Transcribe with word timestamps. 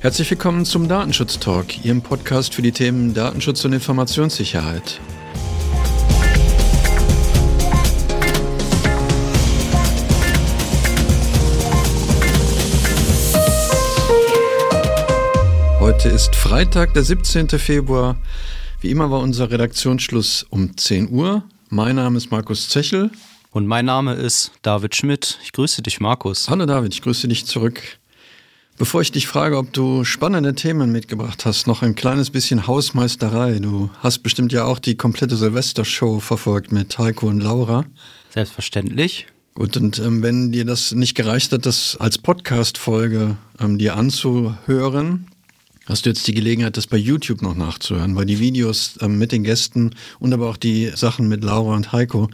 Herzlich 0.00 0.30
willkommen 0.30 0.64
zum 0.64 0.86
Datenschutz 0.86 1.40
Talk, 1.40 1.84
Ihrem 1.84 2.02
Podcast 2.02 2.54
für 2.54 2.62
die 2.62 2.70
Themen 2.70 3.14
Datenschutz 3.14 3.64
und 3.64 3.72
Informationssicherheit. 3.72 5.00
Heute 15.80 16.08
ist 16.10 16.36
Freitag, 16.36 16.94
der 16.94 17.02
17. 17.02 17.48
Februar. 17.48 18.14
Wie 18.80 18.92
immer 18.92 19.10
war 19.10 19.18
unser 19.18 19.50
Redaktionsschluss 19.50 20.46
um 20.48 20.76
10 20.76 21.10
Uhr. 21.10 21.42
Mein 21.70 21.96
Name 21.96 22.18
ist 22.18 22.30
Markus 22.30 22.68
Zechel. 22.68 23.10
Und 23.50 23.66
mein 23.66 23.86
Name 23.86 24.14
ist 24.14 24.52
David 24.62 24.94
Schmidt. 24.94 25.40
Ich 25.42 25.50
grüße 25.50 25.82
dich, 25.82 25.98
Markus. 25.98 26.48
Hallo 26.48 26.66
David, 26.66 26.94
ich 26.94 27.02
grüße 27.02 27.26
dich 27.26 27.46
zurück. 27.46 27.98
Bevor 28.78 29.00
ich 29.00 29.10
dich 29.10 29.26
frage, 29.26 29.58
ob 29.58 29.72
du 29.72 30.04
spannende 30.04 30.54
Themen 30.54 30.92
mitgebracht 30.92 31.44
hast, 31.44 31.66
noch 31.66 31.82
ein 31.82 31.96
kleines 31.96 32.30
bisschen 32.30 32.68
Hausmeisterei. 32.68 33.58
Du 33.58 33.90
hast 33.98 34.20
bestimmt 34.20 34.52
ja 34.52 34.66
auch 34.66 34.78
die 34.78 34.96
komplette 34.96 35.36
Silvestershow 35.36 36.20
verfolgt 36.20 36.70
mit 36.70 36.96
Heiko 36.96 37.26
und 37.26 37.40
Laura. 37.40 37.86
Selbstverständlich. 38.30 39.26
Gut, 39.54 39.76
und 39.76 39.98
ähm, 39.98 40.22
wenn 40.22 40.52
dir 40.52 40.64
das 40.64 40.92
nicht 40.92 41.16
gereicht 41.16 41.50
hat, 41.50 41.66
das 41.66 41.96
als 41.98 42.18
Podcast-Folge 42.18 43.36
ähm, 43.58 43.78
dir 43.78 43.96
anzuhören, 43.96 45.26
hast 45.86 46.06
du 46.06 46.10
jetzt 46.10 46.28
die 46.28 46.34
Gelegenheit, 46.34 46.76
das 46.76 46.86
bei 46.86 46.98
YouTube 46.98 47.42
noch 47.42 47.56
nachzuhören, 47.56 48.14
weil 48.14 48.26
die 48.26 48.38
Videos 48.38 48.96
ähm, 49.00 49.18
mit 49.18 49.32
den 49.32 49.42
Gästen 49.42 49.96
und 50.20 50.32
aber 50.32 50.48
auch 50.48 50.56
die 50.56 50.92
Sachen 50.94 51.26
mit 51.26 51.42
Laura 51.42 51.74
und 51.74 51.90
Heiko 51.90 52.30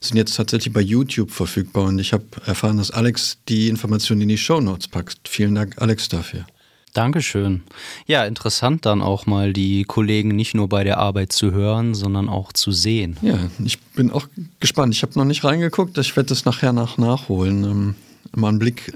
sind 0.00 0.16
jetzt 0.16 0.36
tatsächlich 0.36 0.72
bei 0.72 0.80
YouTube 0.80 1.30
verfügbar 1.30 1.84
und 1.84 1.98
ich 1.98 2.12
habe 2.12 2.24
erfahren, 2.46 2.78
dass 2.78 2.90
Alex 2.90 3.38
die 3.48 3.68
Informationen 3.68 4.22
in 4.22 4.28
die 4.28 4.38
Show 4.38 4.60
Notes 4.60 4.88
packt. 4.88 5.28
Vielen 5.28 5.54
Dank, 5.54 5.80
Alex, 5.80 6.08
dafür. 6.08 6.46
Dankeschön. 6.94 7.62
Ja, 8.06 8.24
interessant 8.24 8.86
dann 8.86 9.02
auch 9.02 9.26
mal 9.26 9.52
die 9.52 9.84
Kollegen 9.84 10.34
nicht 10.34 10.54
nur 10.54 10.68
bei 10.68 10.84
der 10.84 10.98
Arbeit 10.98 11.32
zu 11.32 11.52
hören, 11.52 11.94
sondern 11.94 12.28
auch 12.28 12.52
zu 12.52 12.72
sehen. 12.72 13.16
Ja, 13.22 13.38
ich 13.64 13.78
bin 13.80 14.10
auch 14.10 14.26
gespannt. 14.58 14.94
Ich 14.94 15.02
habe 15.02 15.12
noch 15.16 15.24
nicht 15.24 15.44
reingeguckt. 15.44 15.98
Ich 15.98 16.16
werde 16.16 16.30
das 16.30 16.44
nachher 16.44 16.72
nach 16.72 16.98
nachholen. 16.98 17.64
Ähm, 17.64 17.94
mal 18.34 18.48
einen 18.48 18.58
Blick 18.58 18.92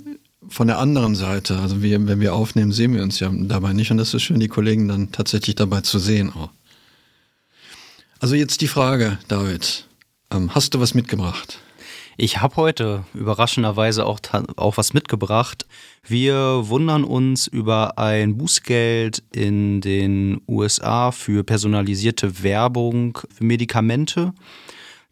von 0.49 0.67
der 0.67 0.79
anderen 0.79 1.15
Seite. 1.15 1.59
Also 1.59 1.83
wir, 1.83 2.07
wenn 2.07 2.21
wir 2.21 2.35
aufnehmen, 2.35 2.73
sehen 2.73 2.95
wir 2.95 3.03
uns 3.03 3.21
ja 3.21 3.31
dabei 3.33 3.73
nicht. 3.73 3.91
Und 3.91 3.99
das 3.99 4.15
ist 4.15 4.23
schön, 4.23 4.41
die 4.41 4.49
Kollegen 4.49 4.89
dann 4.89 5.13
tatsächlich 5.13 5.55
dabei 5.55 5.83
zu 5.83 5.99
sehen 5.99 6.33
auch. 6.33 6.51
Also 8.21 8.35
jetzt 8.35 8.61
die 8.61 8.69
Frage, 8.69 9.19
David. 9.29 9.87
Ähm, 10.33 10.55
hast 10.55 10.75
du 10.75 10.81
was 10.81 10.95
mitgebracht? 10.95 11.61
Ich 12.17 12.41
habe 12.41 12.57
heute 12.57 13.05
überraschenderweise 13.15 14.05
auch, 14.07 14.21
auch 14.57 14.77
was 14.77 14.93
mitgebracht. 14.93 15.67
Wir 16.07 16.69
wundern 16.69 17.05
uns 17.05 17.47
über 17.47 17.99
ein 17.99 18.37
Bußgeld 18.37 19.23
in 19.33 19.81
den 19.81 20.41
USA 20.47 21.11
für 21.11 21.43
personalisierte 21.43 22.43
Werbung 22.43 23.19
für 23.35 23.45
Medikamente. 23.45 24.33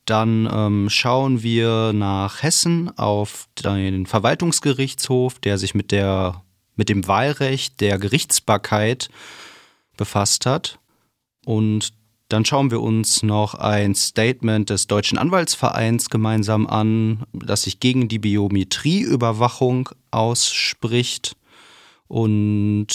Dann 0.04 0.48
ähm, 0.52 0.90
schauen 0.90 1.42
wir 1.42 1.92
nach 1.92 2.42
Hessen 2.42 2.96
auf 2.98 3.48
den 3.62 4.06
Verwaltungsgerichtshof, 4.06 5.38
der 5.38 5.56
sich 5.56 5.74
mit, 5.74 5.92
der, 5.92 6.42
mit 6.76 6.88
dem 6.88 7.06
Wahlrecht 7.06 7.80
der 7.80 7.98
Gerichtsbarkeit 7.98 9.08
befasst 9.96 10.46
hat. 10.46 10.78
Und 11.46 11.92
dann 12.30 12.44
schauen 12.44 12.70
wir 12.70 12.80
uns 12.80 13.24
noch 13.24 13.54
ein 13.54 13.94
Statement 13.94 14.70
des 14.70 14.86
Deutschen 14.86 15.18
Anwaltsvereins 15.18 16.10
gemeinsam 16.10 16.66
an, 16.68 17.24
das 17.32 17.62
sich 17.62 17.80
gegen 17.80 18.08
die 18.08 18.20
Biometrieüberwachung 18.20 19.90
ausspricht. 20.12 21.36
Und 22.06 22.86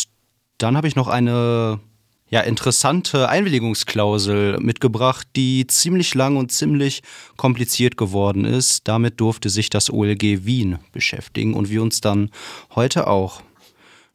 dann 0.57 0.77
habe 0.77 0.87
ich 0.87 0.95
noch 0.95 1.09
eine 1.09 1.81
ja, 2.29 2.41
interessante 2.41 3.27
Einwilligungsklausel 3.27 4.59
mitgebracht, 4.59 5.27
die 5.35 5.67
ziemlich 5.67 6.15
lang 6.15 6.37
und 6.37 6.53
ziemlich 6.53 7.03
kompliziert 7.35 7.97
geworden 7.97 8.45
ist. 8.45 8.87
Damit 8.87 9.19
durfte 9.19 9.49
sich 9.49 9.69
das 9.69 9.91
OLG 9.91 10.45
Wien 10.45 10.79
beschäftigen 10.93 11.55
und 11.55 11.69
wir 11.69 11.83
uns 11.83 11.99
dann 11.99 12.31
heute 12.73 13.07
auch. 13.07 13.41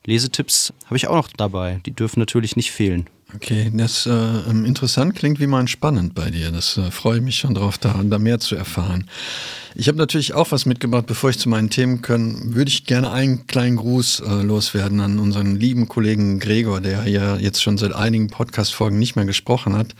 Lesetipps 0.07 0.73
habe 0.87 0.97
ich 0.97 1.09
auch 1.09 1.15
noch 1.15 1.29
dabei, 1.29 1.81
die 1.85 1.93
dürfen 1.93 2.21
natürlich 2.21 2.57
nicht 2.57 2.73
fehlen. 2.73 3.09
Okay, 3.35 3.71
das 3.73 4.07
äh, 4.07 4.11
ähm, 4.11 4.65
interessant 4.65 5.15
klingt 5.15 5.41
wie 5.41 5.47
mal 5.47 5.67
spannend 5.69 6.15
bei 6.15 6.31
dir. 6.31 6.51
Das 6.51 6.77
äh, 6.77 6.91
freue 6.91 7.19
ich 7.19 7.23
mich 7.23 7.37
schon 7.37 7.55
drauf, 7.55 7.79
da, 7.79 8.01
da 8.03 8.19
mehr 8.19 8.41
zu 8.41 8.57
erfahren. 8.57 9.09
Ich 9.75 9.89
habe 9.89 9.99
natürlich 9.99 10.35
auch 10.35 10.51
was 10.51 10.67
mitgebracht. 10.67 11.07
Bevor 11.07 11.31
ich 11.31 11.39
zu 11.39 11.49
meinen 11.49 11.71
Themen 11.71 12.03
können, 12.03 12.55
würde 12.55 12.71
ich 12.71 12.87
gerne 12.87 13.13
einen 13.13 13.47
kleinen 13.47 13.77
Gruß 13.77 14.21
äh, 14.21 14.43
loswerden 14.43 15.01
an 15.01 15.19
unseren 15.19 15.57
lieben 15.57 15.87
Kollegen 15.89 16.41
Gregor, 16.41 16.81
der 16.81 17.07
ja 17.07 17.37
jetzt 17.37 17.63
schon 17.63 17.79
seit 17.79 17.93
einigen 17.93 18.29
Podcast-Folgen 18.29 18.99
nicht 18.99 19.17
mehr 19.17 19.27
gesprochen 19.27 19.77
hat. 19.77 19.95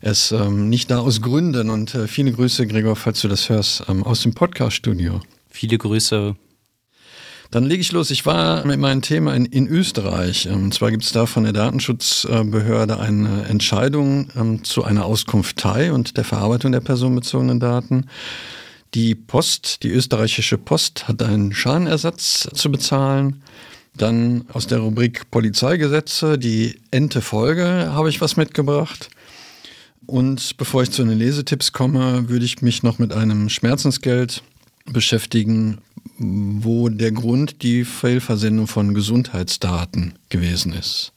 Er 0.00 0.12
ist 0.12 0.32
ähm, 0.32 0.68
nicht 0.68 0.90
da 0.90 1.00
aus 1.00 1.20
Gründen 1.20 1.70
und 1.70 1.94
äh, 1.94 2.06
viele 2.06 2.32
Grüße, 2.32 2.66
Gregor, 2.66 2.96
falls 2.96 3.20
du 3.20 3.28
das 3.28 3.48
hörst, 3.48 3.84
ähm, 3.88 4.04
aus 4.04 4.22
dem 4.22 4.32
Podcast-Studio. 4.32 5.20
Viele 5.50 5.76
Grüße 5.76 6.36
dann 7.50 7.64
lege 7.64 7.80
ich 7.80 7.92
los. 7.92 8.10
Ich 8.10 8.26
war 8.26 8.64
mit 8.64 8.78
meinem 8.78 9.02
Thema 9.02 9.34
in, 9.34 9.44
in 9.46 9.66
Österreich. 9.66 10.46
Ähm, 10.46 10.64
und 10.64 10.74
zwar 10.74 10.90
gibt 10.90 11.04
es 11.04 11.12
da 11.12 11.26
von 11.26 11.44
der 11.44 11.52
Datenschutzbehörde 11.52 12.98
eine 12.98 13.44
Entscheidung 13.44 14.30
ähm, 14.36 14.64
zu 14.64 14.84
einer 14.84 15.04
Auskunftei 15.04 15.92
und 15.92 16.16
der 16.16 16.24
Verarbeitung 16.24 16.72
der 16.72 16.80
personenbezogenen 16.80 17.60
Daten. 17.60 18.06
Die 18.94 19.14
Post, 19.14 19.82
die 19.82 19.90
österreichische 19.90 20.58
Post, 20.58 21.08
hat 21.08 21.22
einen 21.22 21.52
Schadenersatz 21.52 22.48
zu 22.52 22.70
bezahlen. 22.70 23.42
Dann 23.96 24.44
aus 24.52 24.66
der 24.66 24.78
Rubrik 24.78 25.30
Polizeigesetze, 25.30 26.38
die 26.38 26.76
Ente 26.90 27.20
Folge, 27.20 27.92
habe 27.92 28.08
ich 28.08 28.20
was 28.20 28.36
mitgebracht. 28.36 29.10
Und 30.06 30.56
bevor 30.56 30.82
ich 30.82 30.90
zu 30.90 31.04
den 31.04 31.18
Lesetipps 31.18 31.72
komme, 31.72 32.28
würde 32.28 32.44
ich 32.44 32.62
mich 32.62 32.82
noch 32.82 32.98
mit 32.98 33.12
einem 33.12 33.48
Schmerzensgeld 33.48 34.42
beschäftigen, 34.86 35.78
wo 36.20 36.90
der 36.90 37.12
Grund 37.12 37.62
die 37.62 37.84
Fehlversendung 37.84 38.66
von 38.66 38.92
Gesundheitsdaten 38.92 40.14
gewesen 40.28 40.74
ist. 40.74 41.12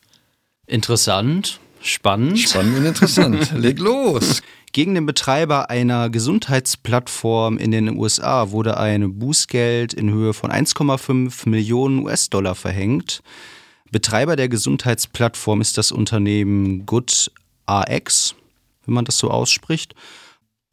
Interessant, 0.66 1.60
spannend. 1.82 2.40
Spannend 2.40 2.78
und 2.78 2.86
interessant. 2.86 3.52
Leg 3.58 3.80
los! 3.80 4.42
Gegen 4.72 4.96
den 4.96 5.06
Betreiber 5.06 5.70
einer 5.70 6.10
Gesundheitsplattform 6.10 7.58
in 7.58 7.72
den 7.72 7.96
USA 7.98 8.52
wurde 8.52 8.78
ein 8.78 9.20
Bußgeld 9.20 9.94
in 9.94 10.10
Höhe 10.10 10.34
von 10.34 10.52
1,5 10.52 11.48
Millionen 11.50 12.00
US-Dollar 12.00 12.56
verhängt. 12.56 13.22
Betreiber 13.92 14.36
der 14.36 14.50
Gesundheitsplattform 14.50 15.62
ist 15.62 15.78
das 15.78 15.92
Unternehmen 15.92 16.86
GoodRx, 16.88 18.36
wenn 18.86 18.94
man 18.96 19.06
das 19.06 19.20
so 19.20 19.30
ausspricht. 19.30 19.94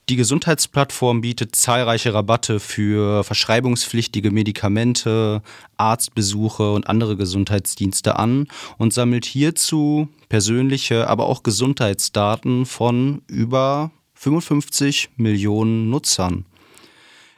Die 0.08 0.16
Gesundheitsplattform 0.16 1.20
bietet 1.20 1.54
zahlreiche 1.54 2.12
Rabatte 2.12 2.58
für 2.58 3.22
verschreibungspflichtige 3.22 4.32
Medikamente, 4.32 5.42
Arztbesuche 5.76 6.72
und 6.72 6.88
andere 6.88 7.16
Gesundheitsdienste 7.16 8.16
an 8.18 8.48
und 8.76 8.92
sammelt 8.92 9.24
hierzu 9.24 10.08
persönliche, 10.28 11.08
aber 11.08 11.26
auch 11.26 11.44
Gesundheitsdaten 11.44 12.66
von 12.66 13.22
über 13.28 13.92
55 14.14 15.10
Millionen 15.16 15.90
Nutzern. 15.90 16.44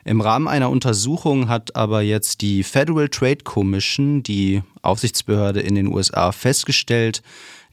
Im 0.04 0.20
Rahmen 0.20 0.48
einer 0.48 0.70
Untersuchung 0.70 1.48
hat 1.48 1.76
aber 1.76 2.02
jetzt 2.02 2.40
die 2.40 2.64
Federal 2.64 3.08
Trade 3.08 3.44
Commission, 3.44 4.22
die 4.22 4.62
Aufsichtsbehörde 4.82 5.60
in 5.60 5.76
den 5.76 5.86
USA, 5.86 6.32
festgestellt, 6.32 7.22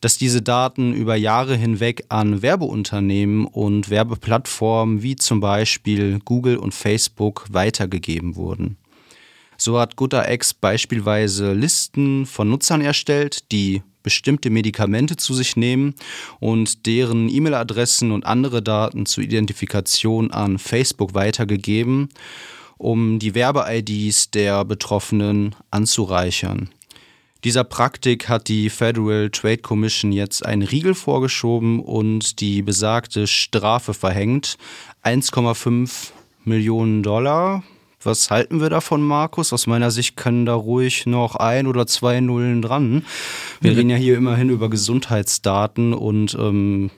dass 0.01 0.17
diese 0.17 0.41
Daten 0.41 0.93
über 0.93 1.15
Jahre 1.15 1.55
hinweg 1.55 2.05
an 2.09 2.41
Werbeunternehmen 2.41 3.45
und 3.45 3.89
Werbeplattformen 3.89 5.01
wie 5.03 5.15
zum 5.15 5.39
Beispiel 5.39 6.19
Google 6.25 6.57
und 6.57 6.73
Facebook 6.73 7.45
weitergegeben 7.49 8.35
wurden. 8.35 8.77
So 9.57 9.77
hat 9.77 9.97
GoodRx 9.97 10.53
beispielsweise 10.53 11.51
Listen 11.51 12.25
von 12.25 12.49
Nutzern 12.49 12.79
erstellt, 12.79 13.51
die 13.51 13.83
bestimmte 14.03 14.49
Medikamente 14.49 15.17
zu 15.17 15.33
sich 15.33 15.57
nehmen 15.57 15.93
und 16.39 16.85
deren 16.85 17.27
E-Mail-Adressen 17.27 18.11
und 18.11 18.25
andere 18.25 18.63
Daten 18.63 19.05
zur 19.05 19.23
Identifikation 19.23 20.31
an 20.31 20.57
Facebook 20.57 21.13
weitergegeben, 21.13 22.07
um 22.77 23.19
die 23.19 23.35
Werbe-IDs 23.35 24.31
der 24.31 24.63
Betroffenen 24.63 25.55
anzureichern. 25.69 26.69
Dieser 27.45 27.63
Praktik 27.63 28.27
hat 28.27 28.49
die 28.49 28.69
Federal 28.69 29.29
Trade 29.29 29.59
Commission 29.59 30.11
jetzt 30.11 30.45
einen 30.45 30.61
Riegel 30.61 30.93
vorgeschoben 30.93 31.79
und 31.79 32.41
die 32.41 32.61
besagte 32.61 33.27
Strafe 33.27 33.93
verhängt. 33.93 34.57
1,5 35.03 36.11
Millionen 36.43 37.01
Dollar. 37.01 37.63
Was 38.03 38.29
halten 38.29 38.59
wir 38.59 38.69
davon, 38.69 39.01
Markus? 39.01 39.53
Aus 39.53 39.67
meiner 39.67 39.89
Sicht 39.89 40.17
können 40.17 40.45
da 40.45 40.53
ruhig 40.53 41.05
noch 41.05 41.35
ein 41.35 41.67
oder 41.67 41.87
zwei 41.87 42.19
Nullen 42.19 42.61
dran. 42.61 43.05
Wir 43.61 43.75
reden 43.75 43.89
ja 43.89 43.97
hier 43.97 44.17
immerhin 44.17 44.49
über 44.49 44.69
Gesundheitsdaten 44.69 45.93
und 45.93 46.35
ähm, 46.35 46.91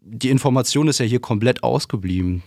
die 0.00 0.30
Information 0.30 0.88
ist 0.88 0.98
ja 0.98 1.06
hier 1.06 1.20
komplett 1.20 1.62
ausgeblieben. 1.62 2.42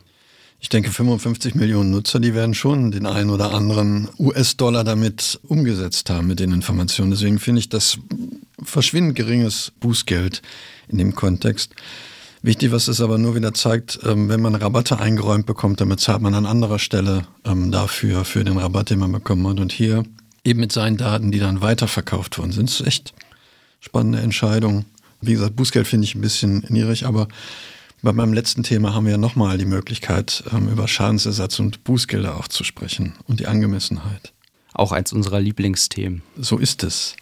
Ich 0.59 0.69
denke, 0.69 0.91
55 0.91 1.55
Millionen 1.55 1.91
Nutzer, 1.91 2.19
die 2.19 2.33
werden 2.33 2.53
schon 2.53 2.91
den 2.91 3.05
einen 3.05 3.29
oder 3.29 3.53
anderen 3.53 4.09
US-Dollar 4.17 4.83
damit 4.83 5.39
umgesetzt 5.43 6.09
haben 6.09 6.27
mit 6.27 6.39
den 6.39 6.51
Informationen. 6.51 7.11
Deswegen 7.11 7.39
finde 7.39 7.59
ich 7.59 7.69
das 7.69 7.99
verschwindend 8.61 9.15
geringes 9.15 9.71
Bußgeld 9.79 10.41
in 10.87 10.97
dem 10.97 11.13
Kontext. 11.13 11.75
Wichtig, 12.41 12.71
was 12.71 12.87
es 12.87 13.01
aber 13.01 13.17
nur 13.17 13.35
wieder 13.35 13.53
zeigt, 13.53 13.99
ähm, 14.03 14.29
wenn 14.29 14.39
man 14.39 14.53
Rabatte 14.53 14.99
eingeräumt 14.99 15.45
bekommt, 15.45 15.81
damit 15.81 15.99
zahlt 15.99 16.21
man 16.21 16.35
an 16.35 16.45
anderer 16.45 16.77
Stelle 16.77 17.25
ähm, 17.43 17.71
dafür, 17.71 18.23
für 18.23 18.43
den 18.43 18.57
Rabatt, 18.57 18.91
den 18.91 18.99
man 18.99 19.11
bekommen 19.11 19.47
hat. 19.47 19.59
Und 19.59 19.71
hier 19.71 20.03
eben 20.43 20.59
mit 20.59 20.71
seinen 20.71 20.97
Daten, 20.97 21.31
die 21.31 21.39
dann 21.39 21.61
weiterverkauft 21.61 22.37
worden 22.37 22.51
sind. 22.51 22.69
Das 22.69 22.81
ist 22.81 22.87
echt 22.87 23.13
spannende 23.79 24.19
Entscheidung. 24.19 24.85
Wie 25.21 25.33
gesagt, 25.33 25.55
Bußgeld 25.55 25.87
finde 25.87 26.05
ich 26.05 26.13
ein 26.13 26.21
bisschen 26.21 26.63
niedrig, 26.69 27.05
aber 27.07 27.27
bei 28.05 28.13
meinem 28.13 28.33
letzten 28.33 28.61
Thema 28.61 28.93
haben 28.93 29.05
wir 29.05 29.13
ja 29.13 29.17
nochmal 29.17 29.57
die 29.57 29.65
Möglichkeit, 29.65 30.43
ähm, 30.53 30.69
über 30.69 30.87
Schadensersatz 30.87 31.59
und 31.59 31.83
Bußgelder 31.83 32.37
auch 32.37 32.47
zu 32.47 32.63
sprechen 32.63 33.13
und 33.27 33.39
die 33.39 33.47
Angemessenheit. 33.47 34.31
Auch 34.73 34.91
eins 34.91 35.11
unserer 35.11 35.41
Lieblingsthemen. 35.41 36.21
So 36.37 36.59
ist 36.59 36.83
es. 36.83 37.15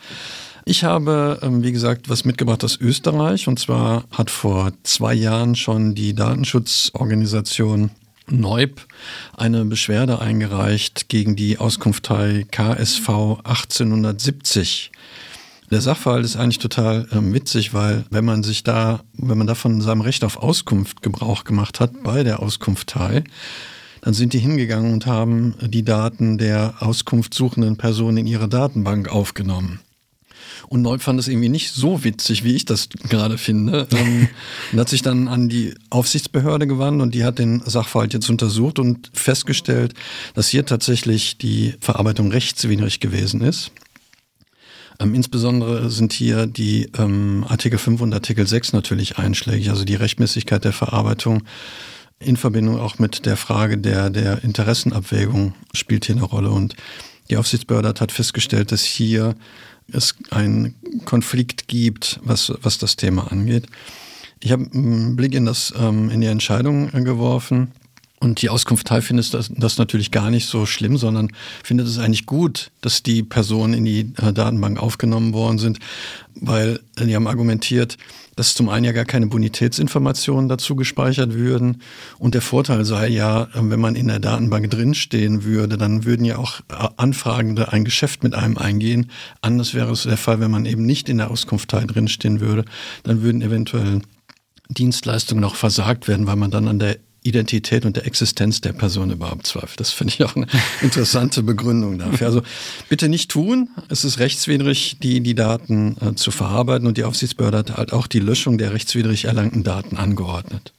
Ich 0.66 0.84
habe, 0.84 1.40
ähm, 1.42 1.64
wie 1.64 1.72
gesagt, 1.72 2.10
was 2.10 2.26
mitgebracht 2.26 2.66
aus 2.66 2.78
Österreich. 2.82 3.48
Und 3.48 3.60
zwar 3.60 4.04
hat 4.12 4.30
vor 4.30 4.74
zwei 4.84 5.14
Jahren 5.14 5.56
schon 5.56 5.96
die 5.96 6.14
Datenschutzorganisation 6.14 7.92
Neub 8.28 8.86
eine 9.38 9.64
Beschwerde 9.64 10.20
eingereicht 10.20 11.08
gegen 11.08 11.38
die 11.38 11.60
Auskunftei 11.60 12.46
KSV 12.52 13.08
1870. 13.44 14.92
Der 15.74 15.82
Sachverhalt 15.82 16.24
ist 16.24 16.36
eigentlich 16.36 16.60
total 16.60 17.08
äh, 17.10 17.34
witzig, 17.34 17.74
weil 17.74 18.06
wenn 18.12 18.24
man 18.24 18.44
sich 18.44 18.64
da, 18.64 19.00
wenn 19.14 19.40
man 19.40 19.48
da 19.48 19.56
von 19.56 19.82
seinem 19.82 20.02
Recht 20.02 20.24
auf 20.24 20.38
Auskunft 20.38 21.02
Gebrauch 21.02 21.46
gemacht 21.46 21.80
hat 21.80 22.04
bei 22.04 22.22
der 22.22 22.42
Auskunftei, 22.44 23.24
dann 24.02 24.14
sind 24.14 24.34
die 24.34 24.38
hingegangen 24.38 24.94
und 24.94 25.08
haben 25.08 25.56
die 25.62 25.82
Daten 25.82 26.38
der 26.38 26.76
auskunftssuchenden 26.80 27.78
Person 27.78 28.18
in 28.18 28.28
ihre 28.28 28.48
Datenbank 28.48 29.10
aufgenommen. 29.10 29.80
Und 30.68 30.84
Neub 30.84 31.02
fand 31.02 31.20
es 31.20 31.28
irgendwie 31.28 31.50
nicht 31.50 31.72
so 31.72 32.04
witzig, 32.04 32.44
wie 32.44 32.54
ich 32.54 32.66
das 32.66 32.90
gerade 33.10 33.40
finde. 33.40 33.88
Ähm, 33.94 34.28
und 34.74 34.80
hat 34.80 34.90
sich 34.90 35.02
dann 35.02 35.28
an 35.28 35.50
die 35.50 35.74
Aufsichtsbehörde 35.90 36.68
gewandt 36.68 37.02
und 37.02 37.16
die 37.16 37.24
hat 37.24 37.40
den 37.40 37.64
Sachverhalt 37.66 38.14
jetzt 38.14 38.30
untersucht 38.30 38.78
und 38.78 39.10
festgestellt, 39.14 39.96
dass 40.36 40.50
hier 40.50 40.68
tatsächlich 40.68 41.40
die 41.40 41.74
Verarbeitung 41.80 42.32
rechtswidrig 42.32 43.00
gewesen 43.00 43.42
ist. 43.42 43.72
Ähm, 45.00 45.16
insbesondere 45.16 45.90
sind 45.90 46.14
hier 46.14 46.48
die 46.48 46.90
ähm, 46.98 47.46
Artikel 47.48 47.80
5 47.80 48.02
und 48.02 48.14
Artikel 48.14 48.48
6 48.48 48.74
natürlich 48.74 49.18
einschlägig, 49.18 49.70
also 49.70 49.84
die 49.86 49.96
Rechtmäßigkeit 49.96 50.64
der 50.64 50.74
Verarbeitung 50.74 51.44
in 52.20 52.38
Verbindung 52.38 52.80
auch 52.80 53.00
mit 53.00 53.26
der 53.26 53.38
Frage 53.38 53.78
der, 53.78 54.10
der 54.10 54.44
Interessenabwägung 54.44 55.54
spielt 55.74 56.06
hier 56.06 56.16
eine 56.16 56.24
Rolle. 56.24 56.52
Und 56.52 56.76
die 57.30 57.38
Aufsichtsbehörde 57.38 57.90
hat 57.90 58.12
festgestellt, 58.12 58.72
dass 58.72 58.84
hier 58.84 59.36
es 59.92 60.16
einen 60.30 60.76
Konflikt 61.06 61.68
gibt, 61.68 62.20
was, 62.24 62.54
was 62.62 62.78
das 62.78 62.96
Thema 62.96 63.32
angeht. 63.32 63.66
Ich 64.40 64.52
habe 64.52 64.68
einen 64.74 65.16
Blick 65.16 65.34
in, 65.34 65.46
das, 65.46 65.74
ähm, 65.78 66.10
in 66.10 66.22
die 66.22 66.28
Entscheidung 66.28 66.92
geworfen 66.92 67.72
und 68.24 68.42
die 68.42 68.50
Auskunftei 68.50 69.02
findet 69.02 69.34
das, 69.34 69.52
das, 69.54 69.78
natürlich 69.78 70.10
gar 70.10 70.30
nicht 70.30 70.48
so 70.48 70.66
schlimm, 70.66 70.96
sondern 70.96 71.30
findet 71.62 71.88
es 71.88 71.98
eigentlich 71.98 72.26
gut, 72.26 72.72
dass 72.80 73.04
die 73.04 73.22
Personen 73.22 73.74
in 73.74 73.84
die 73.84 74.14
äh, 74.22 74.32
Datenbank 74.32 74.82
aufgenommen 74.82 75.34
worden 75.34 75.58
sind, 75.58 75.80
weil 76.34 76.80
äh, 76.96 77.06
die 77.06 77.16
haben 77.16 77.28
argumentiert, 77.28 77.98
dass 78.38 78.56
zum 78.56 78.70
einen 78.70 78.86
ja 78.86 78.94
gar 78.94 79.04
keine 79.04 79.28
Bonitätsinformationen 79.28 80.48
dazu 80.48 80.78
gespeichert 80.78 81.34
würden 81.34 81.82
und 82.18 82.34
der 82.34 82.42
Vorteil 82.42 82.86
sei 82.86 83.10
ja, 83.10 83.44
äh, 83.44 83.48
wenn 83.56 83.82
man 83.82 83.96
in 83.96 84.08
der 84.08 84.20
Datenbank 84.20 84.72
drinstehen 84.72 85.44
würde, 85.44 85.78
dann 85.78 86.06
würden 86.06 86.26
ja 86.26 86.38
auch 86.38 86.62
Anfragende 86.96 87.74
ein 87.74 87.84
Geschäft 87.84 88.24
mit 88.24 88.36
einem 88.36 88.58
eingehen. 88.58 89.12
Anders 89.42 89.74
wäre 89.74 89.92
es 89.92 90.04
der 90.04 90.16
Fall, 90.16 90.40
wenn 90.40 90.50
man 90.50 90.66
eben 90.66 90.86
nicht 90.86 91.10
in 91.10 91.18
der 91.18 91.30
Auskunftei 91.30 91.84
drinstehen 91.84 92.40
würde, 92.40 92.64
dann 93.04 93.22
würden 93.22 93.42
eventuell 93.42 94.02
Dienstleistungen 94.70 95.42
noch 95.42 95.56
versagt 95.56 96.08
werden, 96.08 96.26
weil 96.26 96.38
man 96.38 96.52
dann 96.52 96.70
an 96.70 96.80
der 96.80 97.00
Identität 97.24 97.86
und 97.86 97.96
der 97.96 98.06
Existenz 98.06 98.62
der 98.62 98.74
Person 98.74 99.12
überhaupt 99.12 99.48
zweifelt. 99.48 99.80
Das 99.80 99.92
finde 99.92 100.14
ich 100.14 100.24
auch 100.24 100.36
eine 100.36 100.48
interessante 100.82 101.42
Begründung 101.44 101.98
dafür. 101.98 102.28
Also 102.28 102.42
bitte 102.90 103.10
nicht 103.10 103.32
tun. 103.32 103.70
Es 103.90 104.04
ist 104.04 104.20
rechtswidrig, 104.20 104.98
die, 105.02 105.22
die 105.22 105.36
Daten 105.36 105.98
äh, 106.02 106.16
zu 106.16 106.32
verarbeiten 106.32 106.88
und 106.88 106.98
die 106.98 107.04
Aufsichtsbehörde 107.04 107.58
hat 107.60 107.78
halt 107.78 107.94
auch 107.94 108.08
die 108.08 108.20
Löschung 108.20 108.58
der 108.58 108.74
rechtswidrig 108.74 109.26
erlangten 109.26 109.64
Daten 109.64 109.98
angeordnet. 109.98 110.74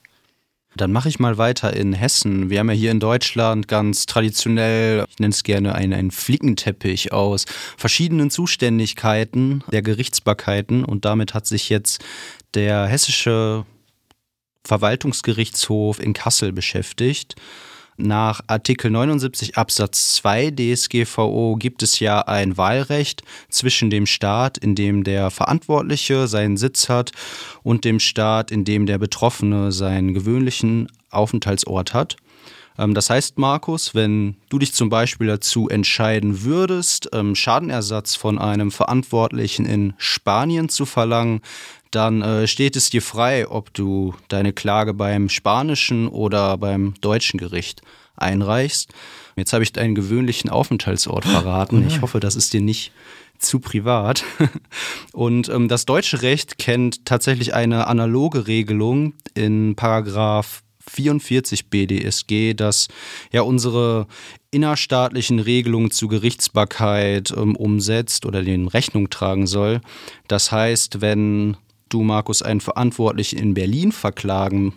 Dann 0.76 0.90
mache 0.90 1.08
ich 1.08 1.20
mal 1.20 1.38
weiter 1.38 1.74
in 1.74 1.92
Hessen. 1.92 2.50
Wir 2.50 2.58
haben 2.58 2.68
ja 2.68 2.74
hier 2.74 2.90
in 2.90 2.98
Deutschland 2.98 3.68
ganz 3.68 4.06
traditionell, 4.06 5.04
ich 5.08 5.18
nenne 5.20 5.32
es 5.32 5.44
gerne 5.44 5.74
einen, 5.74 5.92
einen 5.92 6.10
Flickenteppich 6.10 7.12
aus 7.12 7.44
verschiedenen 7.76 8.30
Zuständigkeiten 8.30 9.62
der 9.70 9.82
Gerichtsbarkeiten 9.82 10.84
und 10.84 11.04
damit 11.04 11.32
hat 11.32 11.46
sich 11.46 11.68
jetzt 11.68 12.02
der 12.54 12.86
hessische 12.86 13.64
Verwaltungsgerichtshof 14.64 16.00
in 16.00 16.12
Kassel 16.12 16.52
beschäftigt. 16.52 17.36
Nach 17.96 18.40
Artikel 18.48 18.90
79 18.90 19.56
Absatz 19.56 20.14
2 20.14 20.50
DSGVO 20.50 21.54
gibt 21.56 21.80
es 21.82 22.00
ja 22.00 22.22
ein 22.22 22.56
Wahlrecht 22.56 23.22
zwischen 23.50 23.88
dem 23.88 24.06
Staat, 24.06 24.58
in 24.58 24.74
dem 24.74 25.04
der 25.04 25.30
Verantwortliche 25.30 26.26
seinen 26.26 26.56
Sitz 26.56 26.88
hat, 26.88 27.12
und 27.62 27.84
dem 27.84 28.00
Staat, 28.00 28.50
in 28.50 28.64
dem 28.64 28.86
der 28.86 28.98
Betroffene 28.98 29.70
seinen 29.70 30.12
gewöhnlichen 30.12 30.88
Aufenthaltsort 31.10 31.94
hat. 31.94 32.16
Ähm, 32.78 32.94
das 32.94 33.10
heißt, 33.10 33.38
Markus, 33.38 33.94
wenn 33.94 34.36
du 34.48 34.58
dich 34.58 34.74
zum 34.74 34.88
Beispiel 34.88 35.26
dazu 35.26 35.68
entscheiden 35.68 36.42
würdest, 36.42 37.08
ähm, 37.12 37.34
Schadenersatz 37.34 38.16
von 38.16 38.38
einem 38.38 38.70
Verantwortlichen 38.70 39.66
in 39.66 39.94
Spanien 39.98 40.68
zu 40.68 40.86
verlangen, 40.86 41.40
dann 41.90 42.22
äh, 42.22 42.46
steht 42.46 42.76
es 42.76 42.90
dir 42.90 43.02
frei, 43.02 43.48
ob 43.48 43.72
du 43.72 44.14
deine 44.28 44.52
Klage 44.52 44.94
beim 44.94 45.28
spanischen 45.28 46.08
oder 46.08 46.58
beim 46.58 46.94
deutschen 47.00 47.38
Gericht 47.38 47.82
einreichst. 48.16 48.92
Jetzt 49.36 49.52
habe 49.52 49.64
ich 49.64 49.72
deinen 49.72 49.94
gewöhnlichen 49.94 50.50
Aufenthaltsort 50.50 51.24
verraten. 51.24 51.86
Ich 51.86 52.00
hoffe, 52.00 52.20
das 52.20 52.36
ist 52.36 52.52
dir 52.52 52.60
nicht 52.60 52.92
zu 53.38 53.60
privat. 53.60 54.24
Und 55.12 55.48
ähm, 55.48 55.68
das 55.68 55.86
deutsche 55.86 56.22
Recht 56.22 56.58
kennt 56.58 57.04
tatsächlich 57.04 57.54
eine 57.54 57.86
analoge 57.86 58.46
Regelung 58.46 59.14
in 59.34 59.74
Paragraph 59.76 60.63
44 60.90 61.70
BDSG, 61.70 62.54
das 62.54 62.88
ja 63.32 63.42
unsere 63.42 64.06
innerstaatlichen 64.50 65.40
Regelungen 65.40 65.90
zu 65.90 66.08
Gerichtsbarkeit 66.08 67.32
ähm, 67.36 67.56
umsetzt 67.56 68.24
oder 68.26 68.42
den 68.42 68.68
Rechnung 68.68 69.10
tragen 69.10 69.46
soll. 69.46 69.80
Das 70.28 70.52
heißt, 70.52 71.00
wenn 71.00 71.56
du, 71.88 72.02
Markus, 72.02 72.42
einen 72.42 72.60
Verantwortlichen 72.60 73.38
in 73.38 73.54
Berlin 73.54 73.92
verklagen 73.92 74.74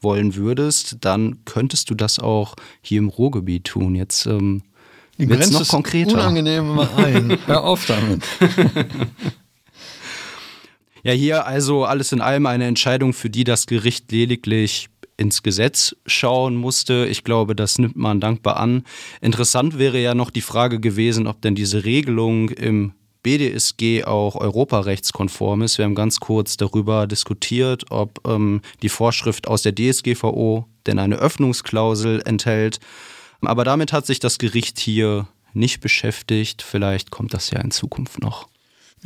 wollen 0.00 0.34
würdest, 0.34 0.96
dann 1.00 1.44
könntest 1.44 1.90
du 1.90 1.94
das 1.94 2.18
auch 2.18 2.54
hier 2.80 2.98
im 2.98 3.08
Ruhrgebiet 3.08 3.64
tun. 3.64 3.94
Jetzt 3.94 4.26
ähm, 4.26 4.62
wird 5.16 5.40
es 5.40 5.50
noch 5.50 5.66
konkreter. 5.68 6.14
Unangenehm 6.14 6.74
mal 6.74 6.88
ein. 6.96 7.38
Hör 7.46 7.64
auf 7.64 7.84
damit. 7.86 8.22
ja, 11.02 11.12
hier 11.12 11.46
also 11.46 11.84
alles 11.84 12.12
in 12.12 12.20
allem 12.20 12.46
eine 12.46 12.64
Entscheidung, 12.64 13.12
für 13.12 13.28
die 13.28 13.44
das 13.44 13.66
Gericht 13.66 14.10
lediglich 14.10 14.88
ins 15.20 15.42
Gesetz 15.42 15.94
schauen 16.06 16.56
musste. 16.56 17.06
Ich 17.08 17.24
glaube, 17.24 17.54
das 17.54 17.78
nimmt 17.78 17.96
man 17.96 18.20
dankbar 18.20 18.56
an. 18.56 18.84
Interessant 19.20 19.78
wäre 19.78 20.00
ja 20.00 20.14
noch 20.14 20.30
die 20.30 20.40
Frage 20.40 20.80
gewesen, 20.80 21.26
ob 21.26 21.42
denn 21.42 21.54
diese 21.54 21.84
Regelung 21.84 22.48
im 22.48 22.94
BDSG 23.22 24.04
auch 24.04 24.34
europarechtskonform 24.34 25.60
ist. 25.62 25.76
Wir 25.76 25.84
haben 25.84 25.94
ganz 25.94 26.20
kurz 26.20 26.56
darüber 26.56 27.06
diskutiert, 27.06 27.84
ob 27.90 28.26
ähm, 28.26 28.62
die 28.82 28.88
Vorschrift 28.88 29.46
aus 29.46 29.60
der 29.60 29.74
DSGVO 29.74 30.66
denn 30.86 30.98
eine 30.98 31.16
Öffnungsklausel 31.16 32.22
enthält. 32.24 32.80
Aber 33.42 33.64
damit 33.64 33.92
hat 33.92 34.06
sich 34.06 34.20
das 34.20 34.38
Gericht 34.38 34.78
hier 34.78 35.28
nicht 35.52 35.80
beschäftigt. 35.80 36.62
Vielleicht 36.62 37.10
kommt 37.10 37.34
das 37.34 37.50
ja 37.50 37.60
in 37.60 37.70
Zukunft 37.70 38.22
noch. 38.22 38.49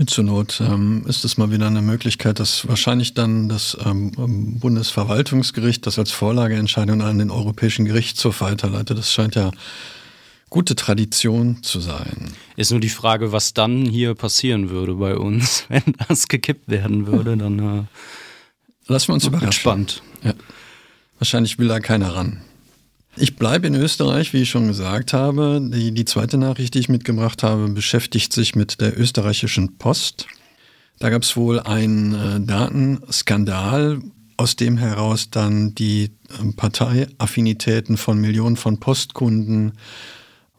Zur 0.07 0.25
Not 0.25 0.61
ähm, 0.61 1.05
ist 1.07 1.25
es 1.25 1.37
mal 1.37 1.53
wieder 1.53 1.69
eine 1.69 1.81
Möglichkeit, 1.81 2.41
dass 2.41 2.67
wahrscheinlich 2.67 3.15
dann 3.15 3.49
das 3.49 3.77
ähm, 3.85 4.59
Bundesverwaltungsgericht 4.59 5.87
das 5.87 6.01
als 6.01 6.11
Vorlageentscheidung 6.11 7.01
an 7.01 7.19
den 7.19 7.31
Europäischen 7.31 7.85
Gerichtshof 7.85 8.41
weiterleitet. 8.41 8.99
Das 8.99 9.13
scheint 9.13 9.37
ja 9.37 9.53
gute 10.51 10.75
Tradition 10.75 11.63
zu 11.63 11.79
sein. 11.79 12.33
Ist 12.57 12.73
nur 12.73 12.81
die 12.81 12.89
Frage, 12.89 13.31
was 13.31 13.55
dann 13.55 13.87
hier 13.87 14.15
passieren 14.17 14.69
würde 14.69 14.95
bei 14.95 15.17
uns, 15.17 15.65
wenn 15.69 15.83
das 16.09 16.27
gekippt 16.27 16.69
werden 16.69 17.07
würde, 17.07 17.37
dann 17.37 17.59
äh, 17.59 17.83
lassen 18.87 19.09
wir 19.09 19.15
uns 19.15 19.27
überraschen. 19.27 19.53
Spannend. 19.53 20.03
Ja. 20.25 20.35
Wahrscheinlich 21.21 21.59
will 21.61 21.69
da 21.69 21.79
keiner 21.79 22.17
ran. 22.17 22.41
Ich 23.17 23.37
bleibe 23.37 23.69
in 23.69 23.77
Österreich, 23.77 24.33
wie 24.33 24.43
ich 24.43 24.51
schon 24.51 24.67
gesagt 24.67 25.13
habe. 25.13 25.61
Die, 25.63 25.93
die 25.93 26.05
zweite 26.05 26.37
Nachricht, 26.37 26.75
die 26.75 26.81
ich 26.81 26.89
mitgebracht 26.89 27.45
habe, 27.45 27.69
beschäftigt 27.69 28.33
sich 28.33 28.57
mit 28.57 28.81
der 28.81 28.99
österreichischen 28.99 29.79
Post. 29.79 30.27
Da 30.99 31.11
gab 31.11 31.23
es 31.23 31.37
wohl 31.37 31.61
einen 31.61 32.15
äh, 32.15 32.41
Datenskandal, 32.41 34.01
aus 34.37 34.57
dem 34.57 34.79
heraus 34.79 35.31
dann 35.31 35.75
die 35.77 36.11
ähm, 36.41 36.55
Parteiaffinitäten 36.55 37.97
von 37.97 38.21
Millionen 38.21 38.57
von 38.57 38.81
Postkunden 38.81 39.75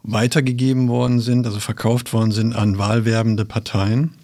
weitergegeben 0.02 0.88
worden 0.88 1.20
sind, 1.20 1.46
also 1.46 1.60
verkauft 1.60 2.14
worden 2.14 2.32
sind 2.32 2.54
an 2.54 2.78
wahlwerbende 2.78 3.44
Parteien. 3.44 4.14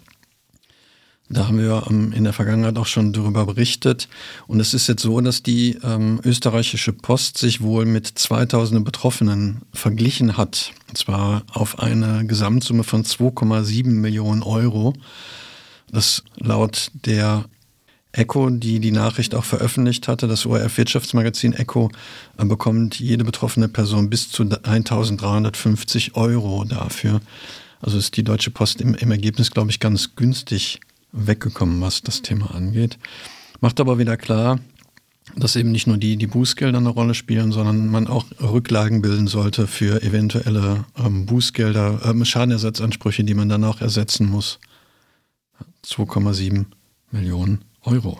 Da 1.29 1.47
haben 1.47 1.57
wir 1.57 1.85
ähm, 1.89 2.11
in 2.11 2.25
der 2.25 2.33
Vergangenheit 2.33 2.77
auch 2.77 2.85
schon 2.85 3.13
darüber 3.13 3.45
berichtet. 3.45 4.09
Und 4.45 4.59
es 4.59 4.73
ist 4.73 4.87
jetzt 4.87 5.01
so, 5.01 5.19
dass 5.21 5.41
die 5.41 5.77
ähm, 5.83 6.19
österreichische 6.23 6.93
Post 6.93 7.37
sich 7.37 7.61
wohl 7.61 7.85
mit 7.85 8.07
2000 8.07 8.83
Betroffenen 8.83 9.61
verglichen 9.73 10.37
hat. 10.37 10.71
Und 10.89 10.97
zwar 10.97 11.43
auf 11.51 11.79
eine 11.79 12.25
Gesamtsumme 12.25 12.83
von 12.83 13.03
2,7 13.03 13.87
Millionen 13.87 14.43
Euro. 14.43 14.93
Das 15.91 16.23
laut 16.37 16.91
der 17.05 17.45
Echo, 18.11 18.51
die 18.51 18.79
die 18.79 18.91
Nachricht 18.91 19.33
auch 19.33 19.43
veröffentlicht 19.43 20.07
hatte, 20.07 20.27
das 20.27 20.45
ORF-Wirtschaftsmagazin 20.45 21.53
Echo, 21.53 21.89
äh, 22.37 22.45
bekommt 22.45 22.99
jede 22.99 23.23
betroffene 23.23 23.69
Person 23.69 24.09
bis 24.09 24.29
zu 24.29 24.43
1350 24.43 26.15
Euro 26.15 26.63
dafür. 26.63 27.21
Also 27.81 27.97
ist 27.97 28.15
die 28.15 28.23
Deutsche 28.23 28.51
Post 28.51 28.81
im, 28.81 28.93
im 28.93 29.11
Ergebnis, 29.11 29.51
glaube 29.51 29.71
ich, 29.71 29.79
ganz 29.79 30.15
günstig 30.15 30.79
weggekommen, 31.13 31.79
was 31.79 32.01
das 32.01 32.21
Thema 32.21 32.53
angeht. 32.53 32.97
Macht 33.61 33.79
aber 33.79 33.97
wieder 33.97 34.17
klar, 34.17 34.59
dass 35.37 35.55
eben 35.55 35.71
nicht 35.71 35.87
nur 35.87 35.97
die, 35.97 36.17
die 36.17 36.27
Bußgelder 36.27 36.77
eine 36.77 36.89
Rolle 36.89 37.13
spielen, 37.13 37.51
sondern 37.51 37.87
man 37.87 38.07
auch 38.07 38.25
Rücklagen 38.41 39.01
bilden 39.01 39.27
sollte 39.27 39.67
für 39.67 40.01
eventuelle 40.03 40.85
ähm, 40.97 41.25
Bußgelder, 41.25 42.01
ähm, 42.05 42.25
Schadenersatzansprüche, 42.25 43.23
die 43.23 43.33
man 43.33 43.47
dann 43.47 43.63
auch 43.63 43.79
ersetzen 43.79 44.29
muss. 44.29 44.59
2,7 45.85 46.65
Millionen 47.11 47.63
Euro. 47.83 48.19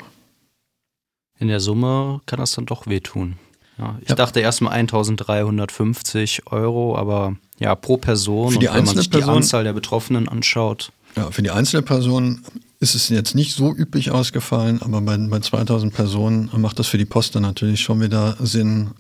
In 1.40 1.48
der 1.48 1.60
Summe 1.60 2.22
kann 2.26 2.40
das 2.40 2.52
dann 2.54 2.66
doch 2.66 2.88
wehtun. 2.88 3.36
Ja, 3.78 3.98
ich 4.02 4.10
ja. 4.10 4.16
dachte 4.16 4.40
erstmal 4.40 4.74
1350 4.74 6.48
Euro, 6.52 6.96
aber 6.96 7.36
ja, 7.60 7.74
pro 7.76 7.98
Person, 7.98 8.54
für 8.54 8.60
die 8.60 8.68
und 8.68 8.76
wenn 8.76 8.86
man 8.86 8.96
sich 8.96 9.10
Person, 9.10 9.30
die 9.34 9.38
Anzahl 9.38 9.64
der 9.64 9.74
Betroffenen 9.74 10.30
anschaut. 10.30 10.92
Ja, 11.16 11.32
für 11.32 11.44
die 11.44 11.52
einzelne 11.52 11.84
Person 11.84 12.42
ist 12.80 12.96
es 12.96 13.10
jetzt 13.10 13.36
nicht 13.36 13.54
so 13.54 13.74
üblich 13.74 14.12
ausgefallen, 14.12 14.82
aber 14.82 15.02
bei, 15.02 15.18
bei 15.18 15.40
2000 15.40 15.94
Personen 15.94 16.50
macht 16.58 16.80
das 16.80 16.88
für 16.88 16.98
die 16.98 17.06
Post 17.06 17.36
dann 17.36 17.44
natürlich 17.44 17.82
schon 17.82 18.02
wieder 18.02 18.36
Sinn 18.40 18.92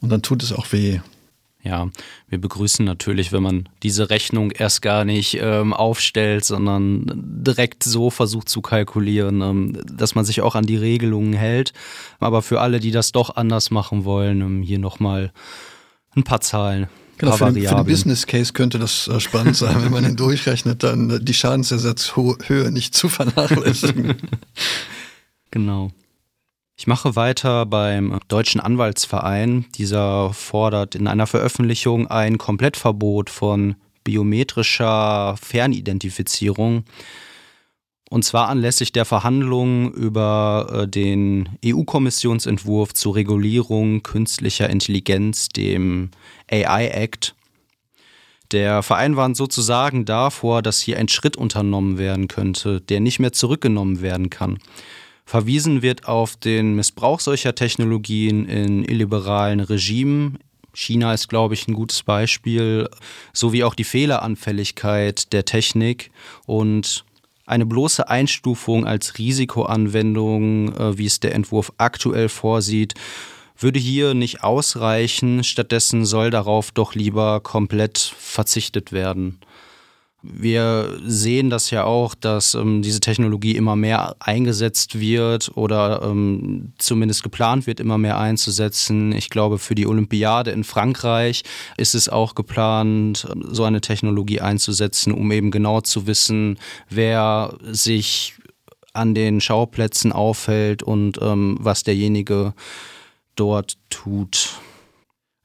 und 0.00 0.10
dann 0.10 0.22
tut 0.22 0.42
es 0.42 0.52
auch 0.52 0.72
weh. 0.72 1.00
Ja, 1.62 1.90
wir 2.28 2.40
begrüßen 2.40 2.84
natürlich, 2.84 3.32
wenn 3.32 3.42
man 3.42 3.68
diese 3.82 4.10
Rechnung 4.10 4.52
erst 4.52 4.80
gar 4.80 5.04
nicht 5.04 5.38
ähm, 5.40 5.74
aufstellt, 5.74 6.44
sondern 6.44 7.04
direkt 7.14 7.82
so 7.82 8.10
versucht 8.10 8.48
zu 8.48 8.62
kalkulieren, 8.62 9.42
ähm, 9.42 9.78
dass 9.84 10.14
man 10.14 10.24
sich 10.24 10.40
auch 10.40 10.54
an 10.54 10.66
die 10.66 10.76
Regelungen 10.76 11.32
hält. 11.32 11.72
Aber 12.20 12.42
für 12.42 12.60
alle, 12.60 12.78
die 12.78 12.92
das 12.92 13.12
doch 13.12 13.36
anders 13.36 13.70
machen 13.70 14.04
wollen, 14.04 14.40
ähm, 14.40 14.62
hier 14.62 14.78
nochmal 14.78 15.32
ein 16.14 16.22
paar 16.22 16.40
Zahlen. 16.40 16.86
Genau, 17.18 17.32
für 17.32 17.52
den, 17.52 17.66
für 17.66 17.74
den, 17.74 17.84
Business 17.84 18.26
Case 18.26 18.52
könnte 18.52 18.78
das 18.78 19.08
äh, 19.08 19.18
spannend 19.18 19.56
sein, 19.56 19.82
wenn 19.82 19.92
man 19.92 20.04
den 20.04 20.16
durchrechnet, 20.16 20.82
dann 20.84 21.24
die 21.24 21.34
Schadensersatzhöhe 21.34 22.70
nicht 22.70 22.94
zu 22.94 23.08
vernachlässigen. 23.08 24.14
genau. 25.50 25.90
Ich 26.76 26.86
mache 26.86 27.16
weiter 27.16 27.66
beim 27.66 28.20
Deutschen 28.28 28.60
Anwaltsverein. 28.60 29.66
Dieser 29.74 30.32
fordert 30.32 30.94
in 30.94 31.08
einer 31.08 31.26
Veröffentlichung 31.26 32.06
ein 32.06 32.38
Komplettverbot 32.38 33.30
von 33.30 33.74
biometrischer 34.04 35.36
Fernidentifizierung. 35.42 36.84
Und 38.10 38.24
zwar 38.24 38.48
anlässlich 38.48 38.90
der 38.92 39.04
Verhandlungen 39.04 39.92
über 39.92 40.68
äh, 40.72 40.88
den 40.88 41.50
EU-Kommissionsentwurf 41.64 42.94
zur 42.94 43.16
Regulierung 43.16 44.02
künstlicher 44.02 44.70
Intelligenz, 44.70 45.48
dem 45.50 46.10
AI 46.50 46.88
Act. 46.88 47.34
Der 48.50 48.82
Verein 48.82 49.16
warnt 49.16 49.36
sozusagen 49.36 50.06
davor, 50.06 50.62
dass 50.62 50.80
hier 50.80 50.98
ein 50.98 51.08
Schritt 51.08 51.36
unternommen 51.36 51.98
werden 51.98 52.28
könnte, 52.28 52.80
der 52.80 53.00
nicht 53.00 53.18
mehr 53.18 53.32
zurückgenommen 53.32 54.00
werden 54.00 54.30
kann. 54.30 54.58
Verwiesen 55.26 55.82
wird 55.82 56.08
auf 56.08 56.36
den 56.36 56.74
Missbrauch 56.74 57.20
solcher 57.20 57.54
Technologien 57.54 58.46
in 58.46 58.84
illiberalen 58.84 59.60
Regimen. 59.60 60.38
China 60.72 61.12
ist, 61.12 61.28
glaube 61.28 61.52
ich, 61.52 61.68
ein 61.68 61.74
gutes 61.74 62.02
Beispiel, 62.02 62.88
sowie 63.34 63.64
auch 63.64 63.74
die 63.74 63.84
Fehleranfälligkeit 63.84 65.30
der 65.34 65.44
Technik 65.44 66.10
und 66.46 67.04
eine 67.48 67.66
bloße 67.66 68.08
Einstufung 68.08 68.86
als 68.86 69.18
Risikoanwendung, 69.18 70.74
äh, 70.76 70.98
wie 70.98 71.06
es 71.06 71.20
der 71.20 71.34
Entwurf 71.34 71.72
aktuell 71.78 72.28
vorsieht, 72.28 72.94
würde 73.56 73.78
hier 73.78 74.14
nicht 74.14 74.44
ausreichen. 74.44 75.42
Stattdessen 75.42 76.04
soll 76.04 76.30
darauf 76.30 76.70
doch 76.70 76.94
lieber 76.94 77.40
komplett 77.40 77.98
verzichtet 77.98 78.92
werden. 78.92 79.40
Wir 80.22 80.98
sehen 81.04 81.48
das 81.48 81.70
ja 81.70 81.84
auch, 81.84 82.16
dass 82.16 82.54
ähm, 82.54 82.82
diese 82.82 82.98
Technologie 82.98 83.54
immer 83.54 83.76
mehr 83.76 84.16
eingesetzt 84.18 84.98
wird 84.98 85.52
oder 85.54 86.02
ähm, 86.02 86.72
zumindest 86.78 87.22
geplant 87.22 87.68
wird, 87.68 87.78
immer 87.78 87.98
mehr 87.98 88.18
einzusetzen. 88.18 89.12
Ich 89.12 89.30
glaube, 89.30 89.58
für 89.58 89.76
die 89.76 89.86
Olympiade 89.86 90.50
in 90.50 90.64
Frankreich 90.64 91.44
ist 91.76 91.94
es 91.94 92.08
auch 92.08 92.34
geplant, 92.34 93.28
so 93.48 93.62
eine 93.62 93.80
Technologie 93.80 94.40
einzusetzen, 94.40 95.12
um 95.12 95.30
eben 95.30 95.52
genau 95.52 95.82
zu 95.82 96.08
wissen, 96.08 96.58
wer 96.90 97.56
sich 97.62 98.34
an 98.92 99.14
den 99.14 99.40
Schauplätzen 99.40 100.10
aufhält 100.12 100.82
und 100.82 101.18
ähm, 101.22 101.58
was 101.60 101.84
derjenige 101.84 102.54
dort 103.36 103.78
tut. 103.88 104.58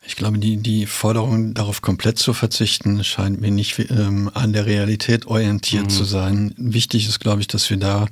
Ich 0.05 0.15
glaube, 0.15 0.37
die, 0.37 0.57
die 0.57 0.85
Forderung, 0.85 1.53
darauf 1.53 1.81
komplett 1.81 2.17
zu 2.17 2.33
verzichten, 2.33 3.03
scheint 3.03 3.39
mir 3.39 3.51
nicht 3.51 3.79
ähm, 3.89 4.29
an 4.33 4.51
der 4.51 4.65
Realität 4.65 5.27
orientiert 5.27 5.85
mhm. 5.85 5.89
zu 5.89 6.03
sein. 6.03 6.53
Wichtig 6.57 7.07
ist, 7.07 7.19
glaube 7.19 7.41
ich, 7.41 7.47
dass 7.47 7.69
wir 7.69 7.77
da 7.77 8.07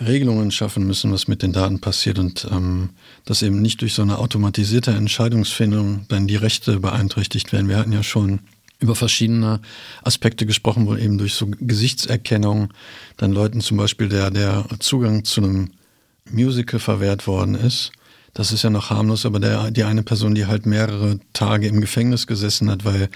Regelungen 0.00 0.50
schaffen 0.50 0.86
müssen, 0.86 1.12
was 1.12 1.28
mit 1.28 1.42
den 1.42 1.52
Daten 1.52 1.80
passiert 1.80 2.18
und 2.18 2.46
ähm, 2.50 2.90
dass 3.24 3.42
eben 3.42 3.60
nicht 3.60 3.80
durch 3.80 3.94
so 3.94 4.02
eine 4.02 4.18
automatisierte 4.18 4.92
Entscheidungsfindung 4.92 6.06
dann 6.08 6.26
die 6.26 6.36
Rechte 6.36 6.78
beeinträchtigt 6.80 7.52
werden. 7.52 7.68
Wir 7.68 7.78
hatten 7.78 7.92
ja 7.92 8.02
schon 8.02 8.40
über 8.78 8.94
verschiedene 8.94 9.60
Aspekte 10.02 10.46
gesprochen, 10.46 10.86
wo 10.86 10.96
eben 10.96 11.18
durch 11.18 11.34
so 11.34 11.48
Gesichtserkennung 11.60 12.72
dann 13.16 13.32
Leuten 13.32 13.60
zum 13.60 13.76
Beispiel 13.76 14.08
der, 14.08 14.30
der 14.30 14.66
Zugang 14.78 15.24
zu 15.24 15.42
einem 15.42 15.70
Musical 16.30 16.80
verwehrt 16.80 17.26
worden 17.26 17.54
ist 17.54 17.92
das 18.34 18.50
ist 18.50 18.62
ja 18.62 18.70
noch 18.70 18.88
harmlos, 18.90 19.26
aber 19.26 19.40
der, 19.40 19.70
die 19.70 19.84
eine 19.84 20.02
Person, 20.02 20.34
die 20.34 20.46
halt 20.46 20.64
mehrere 20.64 21.20
Tage 21.34 21.68
im 21.68 21.80
Gefängnis 21.82 22.26
gesessen 22.26 22.70
hat, 22.70 22.84
weil 22.84 23.10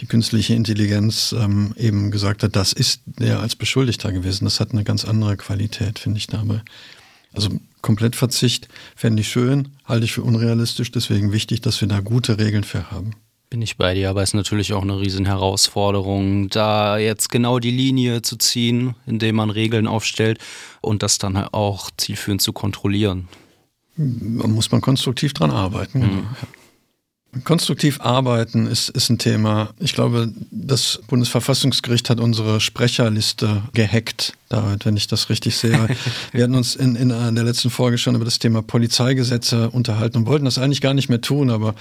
die 0.00 0.06
künstliche 0.06 0.54
Intelligenz 0.54 1.34
ähm, 1.38 1.74
eben 1.76 2.10
gesagt 2.10 2.42
hat, 2.42 2.56
das 2.56 2.72
ist 2.72 3.02
der 3.04 3.40
als 3.40 3.54
Beschuldigter 3.54 4.12
gewesen. 4.12 4.44
Das 4.44 4.60
hat 4.60 4.72
eine 4.72 4.84
ganz 4.84 5.04
andere 5.04 5.36
Qualität, 5.36 5.98
finde 5.98 6.18
ich 6.18 6.26
dabei. 6.26 6.62
Also 7.34 7.50
Komplettverzicht 7.82 8.68
fände 8.96 9.20
ich 9.20 9.28
schön, 9.28 9.68
halte 9.84 10.04
ich 10.04 10.12
für 10.12 10.22
unrealistisch, 10.22 10.90
deswegen 10.90 11.32
wichtig, 11.32 11.60
dass 11.60 11.80
wir 11.80 11.88
da 11.88 12.00
gute 12.00 12.38
Regeln 12.38 12.64
für 12.64 12.90
haben. 12.90 13.12
Bin 13.50 13.60
ich 13.60 13.76
bei 13.76 13.92
dir, 13.92 14.08
aber 14.08 14.22
es 14.22 14.30
ist 14.30 14.34
natürlich 14.34 14.72
auch 14.72 14.82
eine 14.82 14.98
riesen 14.98 15.26
Herausforderung, 15.26 16.48
da 16.48 16.96
jetzt 16.96 17.28
genau 17.28 17.58
die 17.58 17.70
Linie 17.70 18.22
zu 18.22 18.36
ziehen, 18.36 18.94
indem 19.06 19.36
man 19.36 19.50
Regeln 19.50 19.86
aufstellt 19.86 20.38
und 20.80 21.02
das 21.02 21.18
dann 21.18 21.36
auch 21.36 21.90
zielführend 21.98 22.40
zu 22.40 22.54
kontrollieren. 22.54 23.28
Da 23.96 24.46
muss 24.48 24.70
man 24.70 24.80
konstruktiv 24.80 25.34
dran 25.34 25.50
arbeiten. 25.50 26.00
Mhm. 26.00 26.26
Konstruktiv 27.44 27.98
arbeiten 28.02 28.66
ist, 28.66 28.90
ist 28.90 29.08
ein 29.08 29.16
Thema. 29.16 29.70
Ich 29.80 29.94
glaube, 29.94 30.30
das 30.50 31.00
Bundesverfassungsgericht 31.06 32.10
hat 32.10 32.20
unsere 32.20 32.60
Sprecherliste 32.60 33.62
gehackt, 33.72 34.34
David, 34.50 34.84
wenn 34.84 34.98
ich 34.98 35.06
das 35.06 35.30
richtig 35.30 35.56
sehe. 35.56 35.88
Wir 36.32 36.44
hatten 36.44 36.54
uns 36.54 36.76
in, 36.76 36.94
in 36.94 37.08
der 37.08 37.44
letzten 37.44 37.70
Folge 37.70 37.96
schon 37.96 38.16
über 38.16 38.26
das 38.26 38.38
Thema 38.38 38.60
Polizeigesetze 38.60 39.70
unterhalten 39.70 40.18
und 40.18 40.26
wollten 40.26 40.44
das 40.44 40.58
eigentlich 40.58 40.82
gar 40.82 40.92
nicht 40.92 41.08
mehr 41.08 41.22
tun, 41.22 41.48
aber 41.48 41.74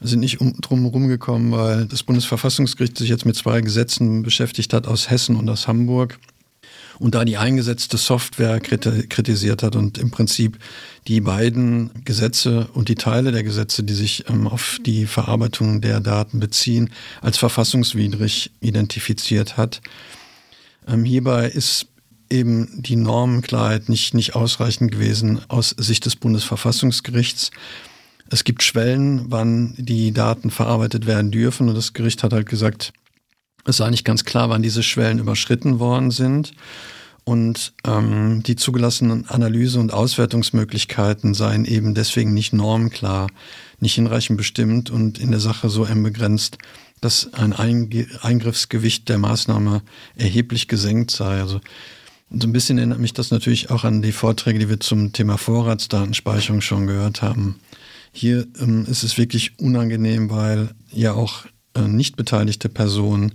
wir 0.00 0.08
sind 0.08 0.20
nicht 0.20 0.40
um, 0.40 0.54
drum 0.62 0.82
herum 0.82 1.08
gekommen, 1.08 1.52
weil 1.52 1.84
das 1.86 2.02
Bundesverfassungsgericht 2.02 2.96
sich 2.96 3.10
jetzt 3.10 3.26
mit 3.26 3.36
zwei 3.36 3.60
Gesetzen 3.60 4.22
beschäftigt 4.22 4.72
hat 4.72 4.86
aus 4.86 5.10
Hessen 5.10 5.36
und 5.36 5.48
aus 5.50 5.68
Hamburg 5.68 6.18
und 6.98 7.14
da 7.14 7.24
die 7.24 7.36
eingesetzte 7.36 7.96
Software 7.96 8.60
kritisiert 8.60 9.62
hat 9.62 9.76
und 9.76 9.98
im 9.98 10.10
Prinzip 10.10 10.58
die 11.08 11.20
beiden 11.20 11.90
Gesetze 12.04 12.68
und 12.72 12.88
die 12.88 12.94
Teile 12.94 13.32
der 13.32 13.42
Gesetze, 13.42 13.84
die 13.84 13.94
sich 13.94 14.28
ähm, 14.28 14.48
auf 14.48 14.78
die 14.84 15.06
Verarbeitung 15.06 15.80
der 15.80 16.00
Daten 16.00 16.40
beziehen, 16.40 16.90
als 17.20 17.38
verfassungswidrig 17.38 18.50
identifiziert 18.60 19.56
hat. 19.56 19.80
Ähm, 20.88 21.04
hierbei 21.04 21.46
ist 21.46 21.86
eben 22.28 22.82
die 22.82 22.96
Normenklarheit 22.96 23.88
nicht, 23.88 24.14
nicht 24.14 24.34
ausreichend 24.34 24.90
gewesen 24.90 25.40
aus 25.48 25.70
Sicht 25.70 26.06
des 26.06 26.16
Bundesverfassungsgerichts. 26.16 27.50
Es 28.28 28.42
gibt 28.42 28.64
Schwellen, 28.64 29.26
wann 29.28 29.74
die 29.76 30.12
Daten 30.12 30.50
verarbeitet 30.50 31.06
werden 31.06 31.30
dürfen 31.30 31.68
und 31.68 31.76
das 31.76 31.92
Gericht 31.92 32.24
hat 32.24 32.32
halt 32.32 32.48
gesagt, 32.48 32.92
es 33.66 33.78
sei 33.78 33.90
nicht 33.90 34.04
ganz 34.04 34.24
klar, 34.24 34.48
wann 34.48 34.62
diese 34.62 34.82
Schwellen 34.82 35.18
überschritten 35.18 35.78
worden 35.78 36.10
sind. 36.10 36.52
Und 37.24 37.72
ähm, 37.84 38.44
die 38.44 38.54
zugelassenen 38.54 39.28
Analyse- 39.28 39.80
und 39.80 39.92
Auswertungsmöglichkeiten 39.92 41.34
seien 41.34 41.64
eben 41.64 41.92
deswegen 41.92 42.32
nicht 42.32 42.52
normklar, 42.52 43.26
nicht 43.80 43.94
hinreichend 43.94 44.38
bestimmt 44.38 44.90
und 44.90 45.18
in 45.18 45.32
der 45.32 45.40
Sache 45.40 45.68
so 45.68 45.84
eng 45.84 46.04
begrenzt, 46.04 46.58
dass 47.00 47.34
ein 47.34 47.52
Eingriffsgewicht 47.52 49.08
der 49.08 49.18
Maßnahme 49.18 49.82
erheblich 50.14 50.68
gesenkt 50.68 51.10
sei. 51.10 51.40
Also 51.40 51.60
so 52.30 52.46
ein 52.46 52.52
bisschen 52.52 52.78
erinnert 52.78 53.00
mich 53.00 53.12
das 53.12 53.32
natürlich 53.32 53.70
auch 53.70 53.82
an 53.82 54.02
die 54.02 54.12
Vorträge, 54.12 54.60
die 54.60 54.68
wir 54.68 54.80
zum 54.80 55.12
Thema 55.12 55.36
Vorratsdatenspeicherung 55.36 56.60
schon 56.60 56.86
gehört 56.86 57.22
haben. 57.22 57.58
Hier 58.12 58.46
ähm, 58.60 58.86
ist 58.88 59.02
es 59.02 59.18
wirklich 59.18 59.58
unangenehm, 59.58 60.30
weil 60.30 60.70
ja 60.92 61.12
auch 61.12 61.44
nicht 61.82 62.16
beteiligte 62.16 62.68
Personen 62.68 63.34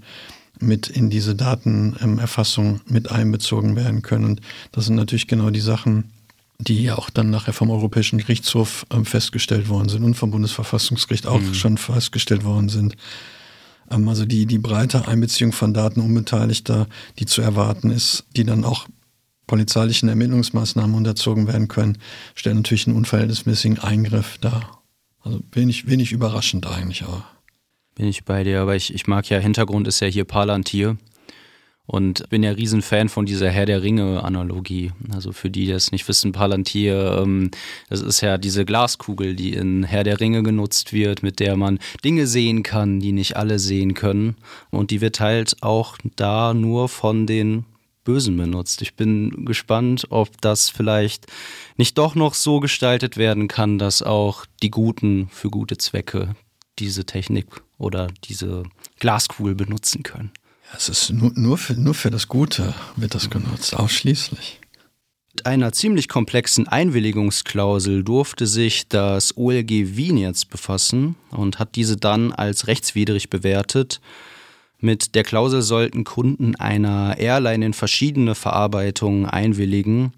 mit 0.60 0.88
in 0.88 1.10
diese 1.10 1.36
Datenerfassung 1.36 2.82
mit 2.86 3.12
einbezogen 3.12 3.76
werden 3.76 4.02
können. 4.02 4.26
Und 4.26 4.42
das 4.72 4.86
sind 4.86 4.96
natürlich 4.96 5.28
genau 5.28 5.50
die 5.50 5.60
Sachen, 5.60 6.12
die 6.60 6.84
ja 6.84 6.98
auch 6.98 7.10
dann 7.10 7.30
nachher 7.30 7.54
vom 7.54 7.72
Europäischen 7.72 8.20
Gerichtshof 8.20 8.86
ähm, 8.92 9.06
festgestellt 9.06 9.68
worden 9.68 9.90
sind 9.90 10.04
und 10.04 10.14
vom 10.14 10.32
Bundesverfassungsgericht 10.32 11.26
auch 11.26 11.42
mhm. 11.42 11.54
schon 11.54 11.78
festgestellt 11.78 12.44
worden 12.44 12.70
sind. 12.70 12.96
Ähm, 13.90 14.08
also 14.08 14.26
die, 14.26 14.46
die 14.46 14.60
breite 14.60 15.08
Einbeziehung 15.08 15.54
von 15.54 15.74
Daten 15.74 16.02
Unbeteiligter, 16.02 16.88
die 17.18 17.26
zu 17.26 17.42
erwarten 17.42 17.90
ist, 17.90 18.26
die 18.36 18.44
dann 18.44 18.64
auch 18.64 18.88
polizeilichen 19.48 20.08
Ermittlungsmaßnahmen 20.08 20.96
unterzogen 20.96 21.48
werden 21.48 21.68
können, 21.68 21.98
stellt 22.36 22.56
natürlich 22.56 22.88
einen 22.88 22.96
unverhältnismäßigen 22.96 23.80
Eingriff 23.80 24.38
dar. 24.38 24.82
Also 25.24 25.42
wenig, 25.52 25.88
wenig 25.88 26.12
überraschend 26.12 26.68
eigentlich 26.68 27.04
auch. 27.04 27.24
Bin 28.01 28.10
ich 28.10 28.25
bei 28.25 28.43
dir, 28.43 28.62
aber 28.62 28.75
ich, 28.75 28.96
ich 28.96 29.05
mag 29.05 29.29
ja, 29.29 29.38
Hintergrund 29.38 29.88
ist 29.88 30.00
ja 30.00 30.08
hier 30.08 30.25
Palantir 30.25 30.98
und 31.86 32.27
bin 32.29 32.41
ja 32.41 32.50
Riesenfan 32.50 33.10
von 33.10 33.27
dieser 33.27 33.51
Herr 33.51 33.67
der 33.67 33.84
Ringe-Analogie. 33.84 34.91
Also 35.13 35.34
für 35.34 35.51
die, 35.51 35.67
die 35.67 35.72
das 35.72 35.91
nicht 35.91 36.08
wissen, 36.08 36.31
Palantir, 36.31 37.20
ähm, 37.22 37.51
das 37.89 38.01
ist 38.01 38.22
ja 38.22 38.39
diese 38.39 38.65
Glaskugel, 38.65 39.36
die 39.36 39.53
in 39.53 39.84
Herr 39.84 40.03
der 40.03 40.20
Ringe 40.20 40.41
genutzt 40.41 40.93
wird, 40.93 41.22
mit 41.22 41.39
der 41.39 41.55
man 41.58 41.77
Dinge 42.03 42.25
sehen 42.25 42.63
kann, 42.63 43.00
die 43.00 43.12
nicht 43.12 43.38
alle 43.38 43.60
sehen 43.60 43.93
können. 43.93 44.36
Und 44.72 44.89
die 44.89 45.00
wird 45.00 45.20
halt 45.20 45.62
auch 45.62 46.00
da 46.15 46.55
nur 46.55 46.89
von 46.89 47.27
den 47.27 47.65
Bösen 48.03 48.36
benutzt. 48.36 48.81
Ich 48.81 48.96
bin 48.96 49.46
gespannt, 49.46 50.08
ob 50.10 50.41
das 50.41 50.72
vielleicht 50.72 51.27
nicht 51.77 52.00
doch 52.00 52.15
noch 52.15 52.34
so 52.34 52.62
gestaltet 52.62 53.17
werden 53.17 53.48
kann, 53.48 53.77
dass 53.77 54.01
auch 54.01 54.48
die 54.63 54.72
Guten 54.72 55.29
für 55.29 55.51
gute 55.51 55.77
Zwecke 55.77 56.36
diese 56.79 57.05
Technik 57.05 57.62
oder 57.82 58.08
diese 58.26 58.64
Glaskugel 59.00 59.56
benutzen 59.56 60.04
können. 60.04 60.32
Es 60.76 60.88
ist 60.88 61.10
nur, 61.10 61.32
nur, 61.36 61.58
für, 61.58 61.74
nur 61.74 61.94
für 61.94 62.12
das 62.12 62.28
Gute 62.28 62.74
wird 62.96 63.14
das 63.14 63.30
genutzt, 63.30 63.76
ausschließlich. 63.76 64.60
Mit 65.34 65.46
einer 65.46 65.72
ziemlich 65.72 66.08
komplexen 66.08 66.68
Einwilligungsklausel 66.68 68.04
durfte 68.04 68.48
sich 68.48 68.88
das 68.88 69.36
OLG 69.38 69.96
Wien 69.96 70.18
jetzt 70.18 70.50
befassen 70.50 71.16
und 71.32 71.60
hat 71.60 71.76
diese 71.76 71.98
dann 71.98 72.32
als 72.32 72.68
rechtswidrig 72.68 73.30
bewertet. 73.30 74.02
Mit 74.80 75.16
der 75.16 75.24
Klausel 75.24 75.62
sollten 75.62 76.04
Kunden 76.04 76.56
einer 76.56 77.18
Airline 77.18 77.66
in 77.68 77.74
verschiedene 77.74 78.36
Verarbeitungen 78.36 79.26
einwilligen. 79.26 80.14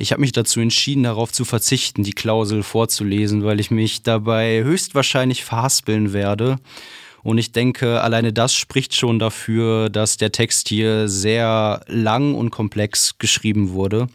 Ich 0.00 0.12
habe 0.12 0.22
mich 0.22 0.32
dazu 0.32 0.60
entschieden, 0.60 1.02
darauf 1.02 1.30
zu 1.30 1.44
verzichten, 1.44 2.04
die 2.04 2.14
Klausel 2.14 2.62
vorzulesen, 2.62 3.44
weil 3.44 3.60
ich 3.60 3.70
mich 3.70 4.02
dabei 4.02 4.64
höchstwahrscheinlich 4.64 5.44
verhaspeln 5.44 6.14
werde. 6.14 6.56
Und 7.22 7.36
ich 7.36 7.52
denke, 7.52 8.00
alleine 8.00 8.32
das 8.32 8.54
spricht 8.54 8.94
schon 8.94 9.18
dafür, 9.18 9.90
dass 9.90 10.16
der 10.16 10.32
Text 10.32 10.70
hier 10.70 11.06
sehr 11.06 11.82
lang 11.86 12.34
und 12.34 12.48
komplex 12.48 13.18
geschrieben 13.18 13.72
wurde. 13.72 14.08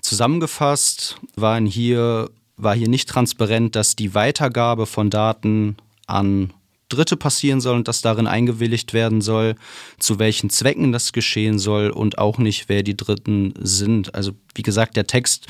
Zusammengefasst 0.00 1.18
waren 1.36 1.66
hier, 1.66 2.30
war 2.56 2.74
hier 2.74 2.88
nicht 2.88 3.06
transparent, 3.06 3.76
dass 3.76 3.96
die 3.96 4.14
Weitergabe 4.14 4.86
von 4.86 5.10
Daten 5.10 5.76
an 6.06 6.54
Dritte 6.90 7.16
passieren 7.16 7.62
soll 7.62 7.76
und 7.76 7.88
dass 7.88 8.02
darin 8.02 8.26
eingewilligt 8.26 8.92
werden 8.92 9.22
soll, 9.22 9.54
zu 9.98 10.18
welchen 10.18 10.50
Zwecken 10.50 10.92
das 10.92 11.12
geschehen 11.12 11.58
soll 11.58 11.88
und 11.88 12.18
auch 12.18 12.36
nicht, 12.36 12.68
wer 12.68 12.82
die 12.82 12.96
Dritten 12.96 13.54
sind. 13.58 14.14
Also 14.14 14.32
wie 14.54 14.62
gesagt, 14.62 14.96
der 14.96 15.06
Text 15.06 15.46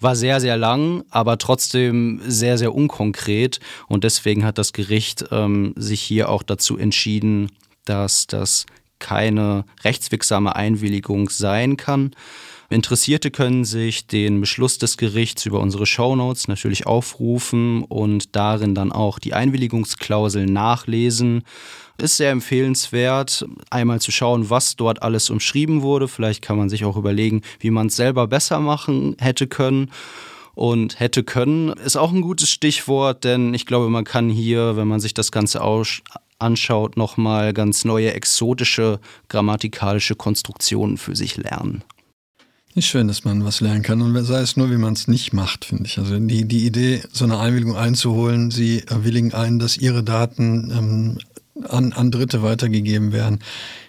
war 0.00 0.16
sehr, 0.16 0.40
sehr 0.40 0.56
lang, 0.56 1.04
aber 1.10 1.38
trotzdem 1.38 2.20
sehr, 2.26 2.58
sehr 2.58 2.74
unkonkret. 2.74 3.60
Und 3.88 4.04
deswegen 4.04 4.44
hat 4.44 4.58
das 4.58 4.72
Gericht 4.72 5.26
ähm, 5.30 5.74
sich 5.76 6.00
hier 6.00 6.28
auch 6.28 6.42
dazu 6.42 6.78
entschieden, 6.78 7.50
dass 7.84 8.26
das 8.26 8.66
keine 8.98 9.64
rechtswirksame 9.82 10.56
Einwilligung 10.56 11.28
sein 11.28 11.76
kann. 11.76 12.12
Interessierte 12.74 13.30
können 13.30 13.64
sich 13.64 14.08
den 14.08 14.40
Beschluss 14.40 14.78
des 14.78 14.96
Gerichts 14.96 15.46
über 15.46 15.60
unsere 15.60 15.86
Shownotes 15.86 16.48
natürlich 16.48 16.88
aufrufen 16.88 17.84
und 17.84 18.34
darin 18.34 18.74
dann 18.74 18.90
auch 18.90 19.20
die 19.20 19.32
Einwilligungsklausel 19.32 20.46
nachlesen. 20.46 21.44
Ist 21.98 22.16
sehr 22.16 22.32
empfehlenswert, 22.32 23.46
einmal 23.70 24.00
zu 24.00 24.10
schauen, 24.10 24.50
was 24.50 24.74
dort 24.74 25.02
alles 25.02 25.30
umschrieben 25.30 25.82
wurde. 25.82 26.08
Vielleicht 26.08 26.42
kann 26.42 26.58
man 26.58 26.68
sich 26.68 26.84
auch 26.84 26.96
überlegen, 26.96 27.42
wie 27.60 27.70
man 27.70 27.86
es 27.86 27.94
selber 27.94 28.26
besser 28.26 28.58
machen 28.58 29.14
hätte 29.20 29.46
können. 29.46 29.92
Und 30.56 30.98
hätte 30.98 31.22
können 31.22 31.68
ist 31.68 31.94
auch 31.96 32.10
ein 32.10 32.22
gutes 32.22 32.50
Stichwort, 32.50 33.22
denn 33.22 33.54
ich 33.54 33.66
glaube, 33.66 33.88
man 33.88 34.02
kann 34.02 34.28
hier, 34.30 34.76
wenn 34.76 34.88
man 34.88 34.98
sich 34.98 35.14
das 35.14 35.30
Ganze 35.30 35.60
anschaut, 36.40 36.96
nochmal 36.96 37.52
ganz 37.52 37.84
neue 37.84 38.12
exotische 38.12 38.98
grammatikalische 39.28 40.16
Konstruktionen 40.16 40.96
für 40.98 41.14
sich 41.14 41.36
lernen. 41.36 41.84
Ist 42.76 42.86
schön, 42.86 43.06
dass 43.06 43.24
man 43.24 43.44
was 43.44 43.60
lernen 43.60 43.82
kann 43.82 44.02
und 44.02 44.20
sei 44.24 44.40
es 44.40 44.56
nur, 44.56 44.68
wie 44.68 44.76
man 44.76 44.94
es 44.94 45.06
nicht 45.06 45.32
macht, 45.32 45.64
finde 45.64 45.84
ich. 45.84 45.96
Also 45.98 46.18
die, 46.18 46.44
die 46.44 46.66
Idee, 46.66 47.02
so 47.12 47.24
eine 47.24 47.38
Einwilligung 47.38 47.76
einzuholen, 47.76 48.50
sie 48.50 48.82
willigen 48.90 49.32
ein, 49.32 49.60
dass 49.60 49.76
ihre 49.76 50.02
Daten 50.02 50.72
ähm, 50.76 51.18
an, 51.68 51.92
an 51.92 52.10
Dritte 52.10 52.42
weitergegeben 52.42 53.12
werden, 53.12 53.38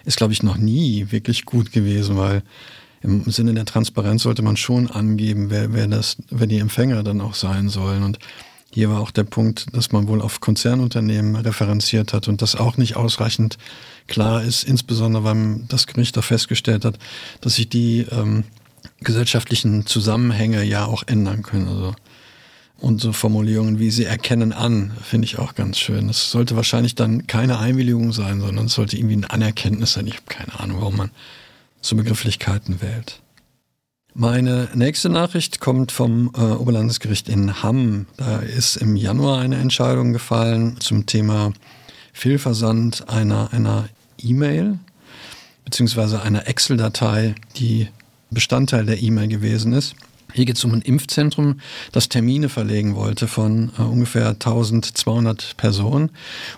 ist, 0.04 0.16
glaube 0.16 0.34
ich, 0.34 0.44
noch 0.44 0.56
nie 0.56 1.08
wirklich 1.10 1.46
gut 1.46 1.72
gewesen, 1.72 2.16
weil 2.16 2.44
im 3.02 3.28
Sinne 3.28 3.54
der 3.54 3.64
Transparenz 3.64 4.22
sollte 4.22 4.42
man 4.42 4.56
schon 4.56 4.88
angeben, 4.88 5.50
wer, 5.50 5.72
wer, 5.72 5.88
das, 5.88 6.16
wer 6.30 6.46
die 6.46 6.58
Empfänger 6.60 7.02
dann 7.02 7.20
auch 7.20 7.34
sein 7.34 7.68
sollen. 7.68 8.04
Und 8.04 8.20
hier 8.72 8.88
war 8.88 9.00
auch 9.00 9.10
der 9.10 9.24
Punkt, 9.24 9.66
dass 9.72 9.90
man 9.90 10.06
wohl 10.06 10.22
auf 10.22 10.40
Konzernunternehmen 10.40 11.34
referenziert 11.34 12.12
hat 12.12 12.28
und 12.28 12.40
das 12.40 12.54
auch 12.54 12.76
nicht 12.76 12.94
ausreichend 12.94 13.58
klar 14.06 14.44
ist, 14.44 14.62
insbesondere 14.62 15.24
weil 15.24 15.64
das 15.66 15.88
Gericht 15.88 16.16
auch 16.18 16.24
festgestellt 16.24 16.84
hat, 16.84 17.00
dass 17.40 17.56
sich 17.56 17.68
die 17.68 18.06
ähm, 18.12 18.44
gesellschaftlichen 19.00 19.86
Zusammenhänge 19.86 20.62
ja 20.62 20.84
auch 20.86 21.02
ändern 21.06 21.42
können. 21.42 21.68
Also 21.68 21.94
und 22.78 23.00
so 23.00 23.12
Formulierungen 23.12 23.78
wie 23.78 23.90
sie 23.90 24.04
erkennen 24.04 24.52
an, 24.52 24.92
finde 25.02 25.24
ich 25.24 25.38
auch 25.38 25.54
ganz 25.54 25.78
schön. 25.78 26.08
Es 26.10 26.30
sollte 26.30 26.56
wahrscheinlich 26.56 26.94
dann 26.94 27.26
keine 27.26 27.58
Einwilligung 27.58 28.12
sein, 28.12 28.40
sondern 28.40 28.66
es 28.66 28.74
sollte 28.74 28.98
irgendwie 28.98 29.16
ein 29.16 29.24
Anerkenntnis 29.24 29.94
sein. 29.94 30.06
Ich 30.06 30.16
habe 30.16 30.26
keine 30.28 30.60
Ahnung, 30.60 30.80
warum 30.80 30.96
man 30.96 31.10
so 31.80 31.96
Begrifflichkeiten 31.96 32.82
wählt. 32.82 33.20
Meine 34.12 34.68
nächste 34.74 35.08
Nachricht 35.08 35.60
kommt 35.60 35.92
vom 35.92 36.32
äh, 36.36 36.40
Oberlandesgericht 36.40 37.28
in 37.28 37.62
Hamm. 37.62 38.06
Da 38.16 38.38
ist 38.38 38.76
im 38.76 38.96
Januar 38.96 39.40
eine 39.40 39.56
Entscheidung 39.56 40.12
gefallen 40.12 40.76
zum 40.80 41.06
Thema 41.06 41.52
Fehlversand 42.12 43.08
einer 43.08 43.52
einer 43.52 43.88
E-Mail 44.18 44.78
beziehungsweise 45.66 46.22
einer 46.22 46.46
Excel-Datei, 46.46 47.34
die 47.56 47.88
Bestandteil 48.36 48.84
der 48.84 49.02
E-Mail 49.02 49.28
gewesen 49.28 49.72
ist. 49.72 49.94
Hier 50.34 50.44
geht 50.44 50.58
es 50.58 50.64
um 50.64 50.74
ein 50.74 50.82
Impfzentrum, 50.82 51.60
das 51.92 52.10
Termine 52.10 52.50
verlegen 52.50 52.94
wollte 52.94 53.28
von 53.28 53.70
äh, 53.78 53.82
ungefähr 53.82 54.28
1200 54.28 55.56
Personen. 55.56 56.10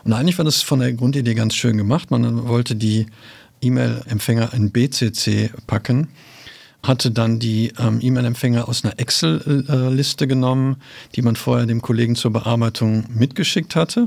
Und 0.03 0.13
eigentlich 0.13 0.39
war 0.39 0.45
das 0.45 0.61
von 0.61 0.81
der 0.81 0.93
Grundidee 0.93 1.35
ganz 1.35 1.55
schön 1.55 1.77
gemacht. 1.77 2.11
Man 2.11 2.49
wollte 2.49 2.75
die 2.75 3.07
E-Mail-Empfänger 3.63 4.53
in 4.55 4.73
BCC 4.73 5.53
packen 5.69 6.09
hatte 6.81 7.11
dann 7.11 7.41
die 7.41 7.73
ähm, 7.79 7.99
E-Mail-Empfänger 8.01 8.69
aus 8.69 8.85
einer 8.85 8.99
Excel-Liste 9.01 10.25
äh, 10.25 10.29
genommen, 10.29 10.77
die 11.17 11.23
man 11.23 11.35
vorher 11.35 11.67
dem 11.67 11.83
Kollegen 11.83 12.15
zur 12.15 12.33
Bearbeitung 12.33 13.05
mitgeschickt 13.13 13.75
hatte. 13.75 14.07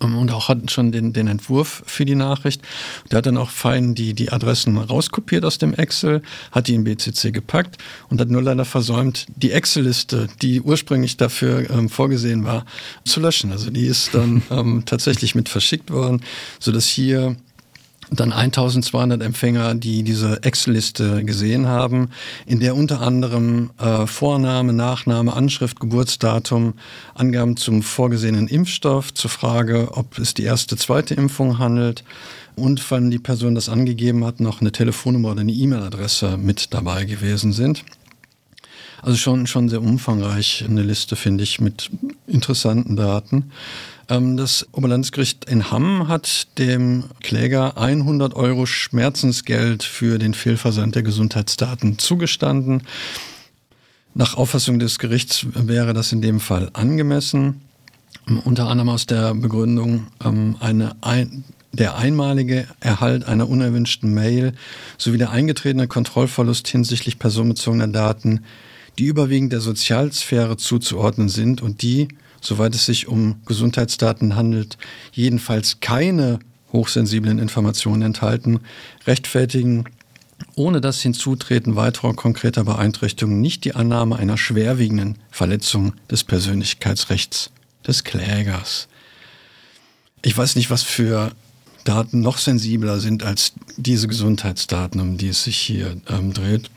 Ähm, 0.00 0.16
und 0.16 0.30
auch 0.32 0.48
hatten 0.48 0.68
schon 0.68 0.92
den, 0.92 1.12
den 1.12 1.26
Entwurf 1.26 1.82
für 1.86 2.04
die 2.04 2.14
Nachricht. 2.14 2.62
Der 3.10 3.18
hat 3.18 3.26
dann 3.26 3.36
auch 3.36 3.50
fein 3.50 3.94
die, 3.94 4.14
die 4.14 4.30
Adressen 4.30 4.76
rauskopiert 4.76 5.44
aus 5.44 5.58
dem 5.58 5.74
Excel, 5.74 6.22
hat 6.52 6.68
die 6.68 6.74
in 6.74 6.84
BCC 6.84 7.32
gepackt 7.32 7.78
und 8.08 8.20
hat 8.20 8.28
nur 8.28 8.42
leider 8.42 8.64
versäumt, 8.64 9.26
die 9.36 9.52
Excel-Liste, 9.52 10.28
die 10.42 10.60
ursprünglich 10.60 11.16
dafür 11.16 11.68
ähm, 11.70 11.88
vorgesehen 11.88 12.44
war, 12.44 12.64
zu 13.04 13.20
löschen. 13.20 13.52
Also 13.52 13.70
die 13.70 13.86
ist 13.86 14.14
dann 14.14 14.42
ähm, 14.50 14.82
tatsächlich 14.86 15.34
mit 15.34 15.48
verschickt 15.48 15.90
worden, 15.90 16.22
sodass 16.58 16.86
hier 16.86 17.36
dann 18.10 18.32
1200 18.32 19.22
Empfänger, 19.22 19.74
die 19.74 20.02
diese 20.02 20.42
Excel-Liste 20.42 21.24
gesehen 21.24 21.66
haben, 21.66 22.10
in 22.46 22.60
der 22.60 22.74
unter 22.74 23.00
anderem 23.00 23.70
äh, 23.78 24.06
Vorname, 24.06 24.72
Nachname, 24.72 25.32
Anschrift, 25.32 25.80
Geburtsdatum, 25.80 26.74
Angaben 27.14 27.56
zum 27.56 27.82
vorgesehenen 27.82 28.48
Impfstoff, 28.48 29.12
zur 29.12 29.30
Frage, 29.30 29.88
ob 29.92 30.18
es 30.18 30.34
die 30.34 30.44
erste, 30.44 30.76
zweite 30.76 31.14
Impfung 31.14 31.58
handelt, 31.58 32.04
und 32.58 32.90
wenn 32.90 33.10
die 33.10 33.20
Person 33.20 33.54
das 33.54 33.68
angegeben 33.68 34.24
hat, 34.24 34.40
noch 34.40 34.60
eine 34.60 34.72
Telefonnummer 34.72 35.30
oder 35.30 35.42
eine 35.42 35.52
E-Mail-Adresse 35.52 36.36
mit 36.36 36.74
dabei 36.74 37.04
gewesen 37.04 37.52
sind. 37.52 37.84
Also 39.00 39.16
schon, 39.16 39.46
schon 39.46 39.68
sehr 39.68 39.80
umfangreich 39.80 40.64
eine 40.68 40.82
Liste, 40.82 41.14
finde 41.14 41.44
ich, 41.44 41.60
mit 41.60 41.90
interessanten 42.26 42.96
Daten. 42.96 43.52
Ähm, 44.08 44.36
das 44.36 44.66
Oberlandesgericht 44.72 45.44
in 45.44 45.70
Hamm 45.70 46.08
hat 46.08 46.58
dem 46.58 47.04
Kläger 47.22 47.76
100 47.76 48.34
Euro 48.34 48.66
Schmerzensgeld 48.66 49.82
für 49.82 50.18
den 50.18 50.34
Fehlversand 50.34 50.94
der 50.94 51.02
Gesundheitsdaten 51.02 51.98
zugestanden. 51.98 52.82
Nach 54.14 54.36
Auffassung 54.36 54.78
des 54.78 54.98
Gerichts 54.98 55.46
wäre 55.54 55.92
das 55.94 56.12
in 56.12 56.22
dem 56.22 56.40
Fall 56.40 56.70
angemessen. 56.72 57.60
Unter 58.44 58.68
anderem 58.68 58.88
aus 58.88 59.06
der 59.06 59.34
Begründung, 59.34 60.08
ähm, 60.24 60.56
eine 60.60 60.96
ein, 61.02 61.44
der 61.72 61.96
einmalige 61.96 62.66
Erhalt 62.80 63.24
einer 63.24 63.48
unerwünschten 63.48 64.12
Mail 64.12 64.54
sowie 64.96 65.18
der 65.18 65.30
eingetretene 65.30 65.86
Kontrollverlust 65.86 66.66
hinsichtlich 66.68 67.18
personenbezogener 67.18 67.88
Daten, 67.88 68.40
die 68.98 69.04
überwiegend 69.04 69.52
der 69.52 69.60
Sozialsphäre 69.60 70.56
zuzuordnen 70.56 71.28
sind 71.28 71.62
und 71.62 71.82
die, 71.82 72.08
soweit 72.40 72.74
es 72.74 72.86
sich 72.86 73.08
um 73.08 73.40
Gesundheitsdaten 73.46 74.36
handelt, 74.36 74.78
jedenfalls 75.12 75.80
keine 75.80 76.38
hochsensiblen 76.72 77.38
Informationen 77.38 78.02
enthalten, 78.02 78.60
rechtfertigen 79.06 79.84
ohne 80.54 80.80
das 80.80 81.00
Hinzutreten 81.00 81.76
weiterer 81.76 82.14
konkreter 82.14 82.64
Beeinträchtigungen 82.64 83.40
nicht 83.40 83.64
die 83.64 83.74
Annahme 83.74 84.16
einer 84.16 84.36
schwerwiegenden 84.36 85.16
Verletzung 85.30 85.94
des 86.10 86.24
Persönlichkeitsrechts 86.24 87.50
des 87.86 88.04
Klägers. 88.04 88.88
Ich 90.22 90.36
weiß 90.36 90.56
nicht, 90.56 90.70
was 90.70 90.82
für 90.82 91.32
Daten 91.84 92.20
noch 92.20 92.38
sensibler 92.38 93.00
sind 93.00 93.22
als 93.22 93.52
diese 93.76 94.08
Gesundheitsdaten, 94.08 95.00
um 95.00 95.16
die 95.16 95.28
es 95.28 95.44
sich 95.44 95.56
hier 95.56 95.96
ähm, 96.08 96.32
dreht. 96.34 96.70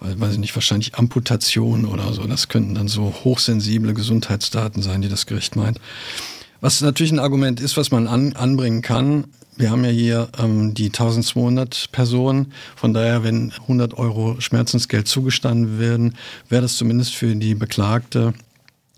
Weiß 0.00 0.32
ich 0.32 0.38
nicht, 0.38 0.54
wahrscheinlich 0.54 0.94
Amputation 0.94 1.84
oder 1.84 2.12
so. 2.12 2.26
Das 2.26 2.48
könnten 2.48 2.74
dann 2.74 2.88
so 2.88 3.14
hochsensible 3.24 3.92
Gesundheitsdaten 3.92 4.82
sein, 4.82 5.02
die 5.02 5.08
das 5.08 5.26
Gericht 5.26 5.56
meint. 5.56 5.78
Was 6.60 6.80
natürlich 6.80 7.12
ein 7.12 7.18
Argument 7.18 7.60
ist, 7.60 7.76
was 7.76 7.90
man 7.90 8.06
an, 8.06 8.34
anbringen 8.34 8.82
kann. 8.82 9.24
Wir 9.56 9.70
haben 9.70 9.84
ja 9.84 9.90
hier 9.90 10.28
ähm, 10.38 10.72
die 10.72 10.86
1200 10.86 11.90
Personen. 11.92 12.52
Von 12.76 12.94
daher, 12.94 13.24
wenn 13.24 13.52
100 13.52 13.94
Euro 13.98 14.40
Schmerzensgeld 14.40 15.06
zugestanden 15.06 15.78
werden, 15.78 16.16
wäre 16.48 16.62
das 16.62 16.76
zumindest 16.76 17.14
für 17.14 17.34
die 17.34 17.54
Beklagte 17.54 18.32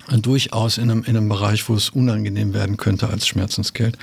durchaus 0.08 0.78
in 0.78 0.90
einem, 0.90 1.04
in 1.04 1.16
einem 1.16 1.28
Bereich, 1.28 1.68
wo 1.68 1.74
es 1.74 1.88
unangenehm 1.88 2.54
werden 2.54 2.76
könnte 2.76 3.08
als 3.08 3.26
Schmerzensgeld. 3.26 3.98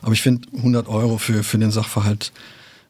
Aber 0.00 0.12
ich 0.12 0.22
finde 0.22 0.48
100 0.56 0.88
Euro 0.88 1.18
für, 1.18 1.42
für 1.42 1.58
den 1.58 1.70
Sachverhalt, 1.70 2.32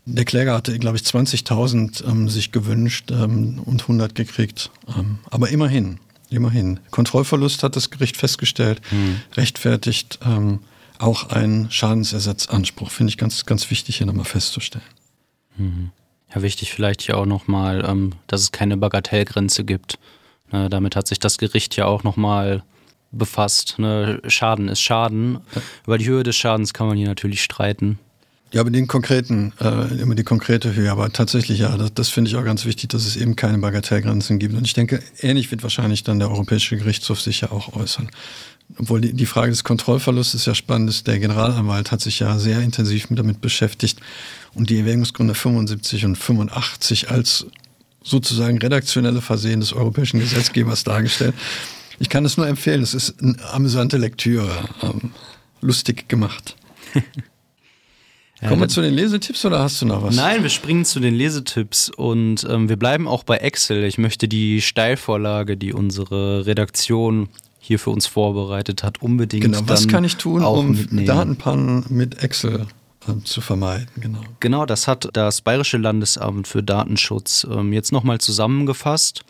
der 0.05 0.25
Kläger 0.25 0.55
hatte, 0.55 0.79
glaube 0.79 0.97
ich, 0.97 1.05
20.000 1.05 2.05
ähm, 2.07 2.29
sich 2.29 2.53
gewünscht 2.53 3.11
ähm, 3.11 3.61
und 3.65 3.83
100 3.83 4.15
gekriegt. 4.15 4.71
Ähm, 4.97 5.19
aber 5.31 5.49
immerhin, 5.51 5.99
immerhin. 6.31 6.81
Kontrollverlust 6.91 7.63
hat 7.63 7.77
das 7.77 7.91
Gericht 7.91 8.17
festgestellt, 8.17 8.81
mhm. 8.91 9.21
rechtfertigt 9.37 10.19
ähm, 10.25 10.61
auch 10.99 11.31
einen 11.31 11.71
Schadensersatzanspruch. 11.71 12.91
Finde 12.91 13.11
ich 13.11 13.19
ganz, 13.19 13.47
ganz 13.47 13.71
wichtig 13.71 13.99
hier 13.99 14.07
nochmal 14.07 14.25
festzustellen. 14.25 14.85
Mhm. 15.57 15.91
Ja, 16.35 16.43
wichtig 16.43 16.73
vielleicht 16.73 17.03
hier 17.03 17.19
auch 17.19 17.27
nochmal, 17.27 17.85
ähm, 17.87 18.13
dass 18.27 18.41
es 18.41 18.53
keine 18.53 18.77
Bagatellgrenze 18.77 19.65
gibt. 19.65 19.99
Ne, 20.51 20.69
damit 20.69 20.97
hat 20.97 21.07
sich 21.07 21.19
das 21.19 21.39
Gericht 21.39 21.77
ja 21.77 21.87
auch 21.87 22.03
nochmal 22.03 22.63
befasst. 23.11 23.79
Ne? 23.79 24.21
Schaden 24.27 24.69
ist 24.69 24.81
Schaden. 24.81 25.41
Über 25.87 25.99
die 25.99 26.07
Höhe 26.07 26.23
des 26.23 26.37
Schadens 26.37 26.73
kann 26.73 26.87
man 26.87 26.97
hier 26.97 27.09
natürlich 27.09 27.43
streiten. 27.43 27.99
Ja, 28.53 28.61
aber 28.61 28.71
den 28.71 28.87
konkreten, 28.87 29.55
äh, 29.61 29.95
immer 29.95 30.15
die 30.15 30.25
konkrete 30.25 30.75
Höhe, 30.75 30.91
aber 30.93 31.11
tatsächlich 31.11 31.61
ja, 31.61 31.75
das, 31.79 31.95
das 31.95 32.09
finde 32.11 32.31
ich 32.31 32.37
auch 32.37 32.45
ganz 32.45 32.67
wichtig, 32.67 32.91
dass 32.91 33.07
es 33.07 33.17
eben 33.17 33.35
keine 33.35 33.57
Bagatellgrenzen 33.59 34.39
gibt. 34.39 34.55
Und 34.55 34.67
ich 34.67 34.75
denke, 34.75 35.03
ähnlich 35.21 35.51
wird 35.51 35.63
wahrscheinlich 35.63 36.05
dann 36.05 36.19
der 36.19 36.31
Europäische 36.31 36.77
Gerichtshof 36.77 37.21
sich 37.21 37.41
ja 37.41 37.51
auch 37.51 37.75
äußern. 37.75 38.11
Obwohl 38.77 39.01
die, 39.01 39.15
die 39.15 39.25
Frage 39.25 39.51
des 39.51 39.65
Kontrollverlustes 39.65 40.45
ja 40.45 40.55
spannend 40.55 40.91
ist. 40.91 41.07
Der 41.07 41.19
Generalanwalt 41.19 41.91
hat 41.93 42.03
sich 42.03 42.19
ja 42.19 42.39
sehr 42.39 42.61
intensiv 42.61 43.07
damit 43.09 43.41
beschäftigt 43.41 44.01
und 44.53 44.69
die 44.69 44.79
Erwägungsgründe 44.79 45.35
75 45.35 46.05
und 46.05 46.17
85 46.17 47.11
als 47.11 47.47
sozusagen 48.03 48.59
redaktionelle 48.59 49.23
Versehen 49.23 49.61
des 49.61 49.73
europäischen 49.73 50.21
Gesetzgebers 50.21 50.85
dargestellt. 50.85 51.35
Ich 51.99 52.11
kann 52.11 52.25
es 52.27 52.37
nur 52.37 52.47
empfehlen, 52.47 52.83
es 52.83 52.93
ist 52.93 53.23
eine 53.23 53.37
amüsante 53.51 53.97
Lektüre, 53.97 54.51
ähm, 54.83 55.13
lustig 55.63 56.09
gemacht. 56.09 56.57
Ja, 58.43 58.49
Kommen 58.49 58.63
wir 58.63 58.69
zu 58.69 58.83
den 58.83 58.93
Lesetipps 58.93 59.45
oder 59.45 59.61
hast 59.61 59.81
du 59.81 59.87
noch 59.87 60.03
was? 60.03 60.17
Nein, 60.17 60.43
wir 60.43 60.51
springen 60.51 60.85
zu 60.85 60.99
den 60.99 61.15
Lesetipps 61.15 61.91
und 61.91 62.45
ähm, 62.51 62.69
wir 62.69 62.77
bleiben 62.77 63.07
auch 63.07 63.23
bei 63.23 63.37
Excel. 63.37 63.85
Ich 63.85 63.99
möchte 63.99 64.27
die 64.27 64.61
Steilvorlage, 64.61 65.57
die 65.57 65.73
unsere 65.73 66.45
Redaktion 66.45 67.29
hier 67.61 67.79
für 67.79 67.91
uns 67.91 68.07
vorbereitet 68.07 68.83
hat, 68.83 69.01
unbedingt. 69.01 69.45
Genau, 69.45 69.61
was 69.67 69.87
kann 69.87 70.03
ich 70.03 70.17
tun, 70.17 70.43
um 70.43 70.73
mitnehmen. 70.73 71.07
Datenpannen 71.07 71.85
mit 71.89 72.21
Excel 72.21 72.67
ähm, 73.09 73.25
zu 73.25 73.41
vermeiden? 73.41 73.87
Genau. 74.01 74.19
genau, 74.41 74.67
das 74.67 74.89
hat 74.89 75.09
das 75.13 75.41
Bayerische 75.41 75.79
Landesamt 75.79 76.49
für 76.49 76.65
Datenschutz 76.65 77.47
ähm, 77.49 77.73
jetzt 77.73 77.93
nochmal 77.93 78.19
zusammengefasst 78.19 79.23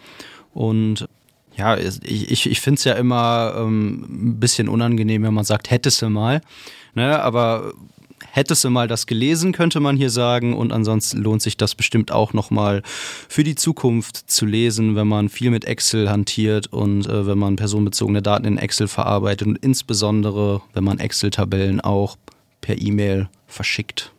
und 0.55 1.07
ja, 1.55 1.77
ich, 1.77 2.31
ich, 2.31 2.51
ich 2.51 2.61
finde 2.63 2.79
es 2.79 2.85
ja 2.85 2.95
immer 2.95 3.53
ähm, 3.59 4.07
ein 4.09 4.41
bisschen 4.41 4.71
unangenehm, 4.71 5.23
wenn 5.23 5.35
man 5.35 5.45
sagt, 5.45 5.71
hättest 5.71 6.01
du 6.01 6.09
mal. 6.09 6.41
Ne, 6.95 7.23
aber 7.23 7.75
hättest 8.31 8.65
du 8.65 8.71
mal 8.71 8.89
das 8.89 9.07
gelesen, 9.07 9.53
könnte 9.53 9.81
man 9.81 9.97
hier 9.97 10.11
sagen. 10.11 10.55
Und 10.55 10.73
ansonsten 10.73 11.19
lohnt 11.19 11.43
sich 11.43 11.57
das 11.57 11.75
bestimmt 11.75 12.13
auch 12.13 12.33
nochmal 12.33 12.83
für 13.29 13.45
die 13.45 13.55
Zukunft 13.55 14.31
zu 14.31 14.47
lesen, 14.47 14.97
wenn 14.97 15.09
man 15.09 15.29
viel 15.29 15.51
mit 15.51 15.65
Excel 15.65 16.11
hantiert 16.11 16.67
und 16.73 17.07
äh, 17.07 17.27
wenn 17.27 17.39
man 17.39 17.57
personenbezogene 17.57 18.23
Daten 18.23 18.45
in 18.45 18.59
Excel 18.59 18.89
verarbeitet 18.89 19.49
und 19.49 19.57
insbesondere, 19.57 20.63
wenn 20.75 20.85
man 20.85 20.99
Excel-Tabellen 20.99 21.81
auch 21.81 22.17
per 22.61 22.81
E-Mail 22.81 23.29
verschickt. 23.47 24.13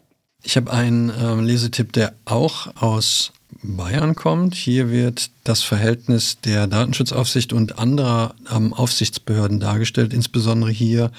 Ich 0.43 0.57
habe 0.57 0.71
einen 0.71 1.09
äh, 1.09 1.35
Lesetipp, 1.35 1.93
der 1.93 2.13
auch 2.25 2.75
aus 2.75 3.31
Bayern 3.63 4.15
kommt. 4.15 4.55
Hier 4.55 4.89
wird 4.91 5.31
das 5.43 5.63
Verhältnis 5.63 6.39
der 6.41 6.67
Datenschutzaufsicht 6.67 7.53
und 7.53 7.79
anderer 7.79 8.35
ähm, 8.53 8.73
Aufsichtsbehörden 8.73 9.59
dargestellt, 9.59 10.13
insbesondere 10.13 10.71
hier 10.71 11.11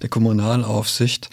der 0.00 0.08
Kommunalaufsicht. 0.08 1.30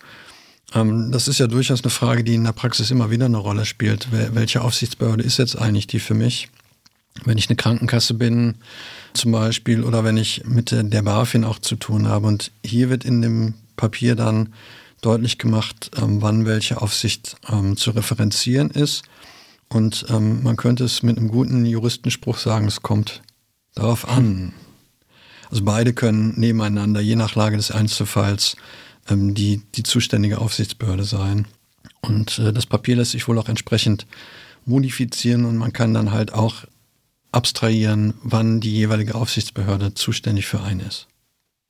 Ähm, 0.74 1.12
das 1.12 1.28
ist 1.28 1.40
ja 1.40 1.48
durchaus 1.48 1.84
eine 1.84 1.90
Frage, 1.90 2.24
die 2.24 2.36
in 2.36 2.44
der 2.44 2.52
Praxis 2.52 2.92
immer 2.92 3.10
wieder 3.10 3.26
eine 3.26 3.38
Rolle 3.38 3.66
spielt. 3.66 4.10
Welche 4.12 4.62
Aufsichtsbehörde 4.62 5.24
ist 5.24 5.38
jetzt 5.38 5.58
eigentlich 5.58 5.88
die 5.88 6.00
für 6.00 6.14
mich? 6.14 6.50
Wenn 7.24 7.38
ich 7.38 7.50
eine 7.50 7.56
Krankenkasse 7.56 8.14
bin 8.14 8.56
zum 9.14 9.32
Beispiel 9.32 9.84
oder 9.84 10.04
wenn 10.04 10.18
ich 10.18 10.44
mit 10.46 10.72
der 10.72 11.02
BaFin 11.02 11.44
auch 11.44 11.60
zu 11.60 11.76
tun 11.76 12.08
habe. 12.08 12.28
Und 12.28 12.52
hier 12.64 12.90
wird 12.90 13.06
in 13.06 13.22
dem 13.22 13.56
Papier 13.76 14.16
dann 14.16 14.54
deutlich 15.02 15.38
gemacht, 15.38 15.92
ähm, 15.98 16.22
wann 16.22 16.46
welche 16.46 16.82
Aufsicht 16.82 17.38
ähm, 17.52 17.78
zu 17.78 17.92
referenzieren 17.92 18.70
ist. 18.70 19.04
Und 19.70 20.10
man 20.10 20.56
könnte 20.56 20.86
es 20.86 21.04
mit 21.04 21.18
einem 21.18 21.28
guten 21.28 21.66
Juristenspruch 21.66 22.38
sagen, 22.38 22.68
es 22.68 22.84
kommt 22.84 23.22
darauf 23.76 24.08
an. 24.08 24.54
Also 25.50 25.66
beide 25.66 25.92
können 25.92 26.34
nebeneinander, 26.38 27.02
je 27.02 27.18
nach 27.18 27.36
Lage 27.36 27.58
des 27.58 27.72
Einzelfalls, 27.72 28.56
ähm, 29.10 29.34
die, 29.34 29.62
die 29.76 29.84
zuständige 29.84 30.40
Aufsichtsbehörde 30.40 31.04
sein. 31.04 31.48
Und 32.02 32.40
äh, 32.40 32.54
das 32.54 32.66
Papier 32.66 32.96
lässt 32.96 33.12
sich 33.12 33.28
wohl 33.28 33.38
auch 33.40 33.50
entsprechend 33.50 34.06
modifizieren 34.66 35.46
und 35.46 35.58
man 35.58 35.74
kann 35.74 35.94
dann 35.94 36.12
halt 36.12 36.34
auch 36.34 36.66
abstrahieren, 37.32 38.16
wann 38.22 38.60
die 38.60 38.74
jeweilige 38.74 39.16
Aufsichtsbehörde 39.16 39.94
zuständig 39.94 40.46
für 40.46 40.62
einen 40.62 40.82
ist. 40.82 41.08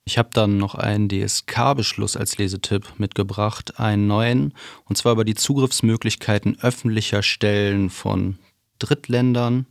Ich 0.06 0.17
habe 0.17 0.30
dann 0.32 0.58
noch 0.58 0.76
einen 0.76 1.10
DSK-Beschluss 1.10 2.15
als 2.15 2.38
Lesetipp 2.38 2.93
mitgebracht, 2.97 3.78
einen 3.78 4.08
neuen, 4.08 4.54
und 4.86 4.97
zwar 4.97 5.12
über 5.12 5.26
die 5.26 5.36
Zugriffsmöglichkeiten 5.36 6.58
öffentlicher 6.62 7.21
Stellen 7.23 7.89
von 7.89 8.38
Drittländern. 8.80 9.65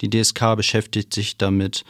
Die 0.00 0.08
DSK 0.08 0.56
beschäftigt 0.56 1.12
sich 1.12 1.36
damit 1.36 1.84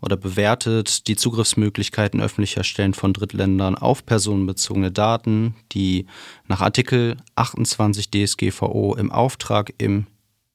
oder 0.00 0.16
bewertet 0.16 1.06
die 1.08 1.16
Zugriffsmöglichkeiten 1.16 2.20
öffentlicher 2.20 2.64
Stellen 2.64 2.94
von 2.94 3.12
Drittländern 3.12 3.76
auf 3.76 4.04
personenbezogene 4.04 4.90
Daten, 4.90 5.54
die 5.72 6.06
nach 6.46 6.60
Artikel 6.60 7.16
28 7.36 8.10
DSGVO 8.10 8.94
im 8.96 9.12
Auftrag 9.12 9.72
im 9.78 10.06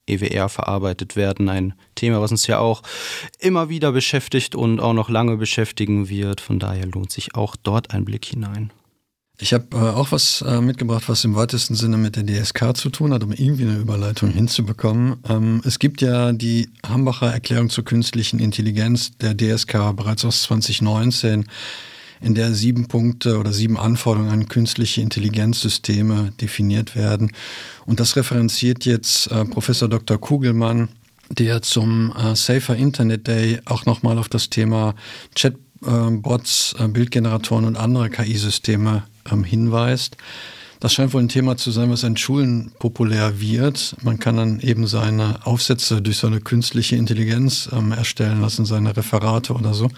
EWR 0.08 0.50
verarbeitet 0.50 1.16
werden. 1.16 1.50
Ein 1.50 1.74
Thema, 1.96 2.22
was 2.22 2.32
uns 2.32 2.48
ja 2.48 2.60
auch 2.60 2.84
immer 3.40 3.70
wieder 3.70 3.92
beschäftigt 3.92 4.56
und 4.56 4.80
auch 4.80 4.94
noch 4.94 5.10
lange 5.10 5.38
beschäftigen 5.38 6.10
wird. 6.10 6.42
Von 6.42 6.60
daher 6.60 6.86
lohnt 6.86 7.12
sich 7.12 7.36
auch 7.36 7.56
dort 7.56 7.92
ein 7.92 8.06
Blick 8.06 8.26
hinein. 8.26 8.72
Ich 9.38 9.54
habe 9.54 9.66
äh, 9.74 9.78
auch 9.78 10.12
was 10.12 10.42
äh, 10.42 10.62
mitgebracht, 10.62 11.04
was 11.08 11.26
im 11.26 11.36
weitesten 11.36 11.76
Sinne 11.76 11.98
mit 11.98 12.16
der 12.16 12.26
DSK 12.26 12.76
zu 12.76 12.90
tun 12.90 13.14
hat, 13.14 13.24
um 13.24 13.34
irgendwie 13.34 13.64
eine 13.64 13.78
Überleitung 13.78 14.32
hinzubekommen. 14.32 15.18
Ähm, 15.28 15.62
es 15.66 15.80
gibt 15.80 16.02
ja 16.02 16.32
die 16.32 16.70
Hambacher 16.88 17.34
Erklärung 17.34 17.70
zur 17.70 17.84
künstlichen 17.84 18.40
Intelligenz 18.40 19.12
der 19.18 19.36
DSK 19.36 19.94
bereits 19.96 20.24
aus 20.24 20.44
2019 20.44 21.46
in 22.22 22.34
der 22.34 22.54
sieben 22.54 22.88
Punkte 22.88 23.38
oder 23.38 23.52
sieben 23.52 23.78
Anforderungen 23.78 24.32
an 24.32 24.48
künstliche 24.48 25.02
Intelligenzsysteme 25.02 26.32
definiert 26.40 26.96
werden. 26.96 27.34
Und 27.86 28.00
das 28.00 28.16
referenziert 28.16 28.86
jetzt 28.86 29.28
äh, 29.32 29.44
Professor 29.44 29.90
Dr. 29.90 30.18
Kugelmann, 30.18 30.88
der 31.30 31.62
zum 31.62 32.14
äh, 32.16 32.36
Safer 32.38 32.78
Internet 32.78 33.28
Day 33.28 33.60
auch 33.66 33.86
nochmal 33.86 34.18
auf 34.18 34.30
das 34.30 34.50
Thema 34.50 34.96
Chatbots, 35.36 35.65
äh, 35.86 36.88
Bildgeneratoren 36.88 37.66
und 37.66 37.78
andere 37.78 38.10
KI-Systeme 38.10 39.04
ähm, 39.32 39.44
hinweist. 39.44 40.18
Das 40.80 40.94
scheint 40.94 41.14
wohl 41.14 41.22
ein 41.22 41.30
Thema 41.30 41.58
zu 41.58 41.72
sein, 41.72 41.90
was 41.90 42.04
in 42.04 42.18
Schulen 42.18 42.72
populär 42.80 43.40
wird. 43.40 43.96
Man 44.04 44.20
kann 44.20 44.38
dann 44.38 44.60
eben 44.60 44.88
seine 44.88 45.46
Aufsätze 45.46 46.02
durch 46.02 46.18
so 46.18 46.28
eine 46.28 46.42
künstliche 46.42 46.96
Intelligenz 46.96 47.70
ähm, 47.72 47.92
erstellen 47.92 48.42
lassen, 48.42 48.66
seine 48.66 48.96
Referate 48.96 49.54
oder 49.54 49.74
so. 49.74 49.90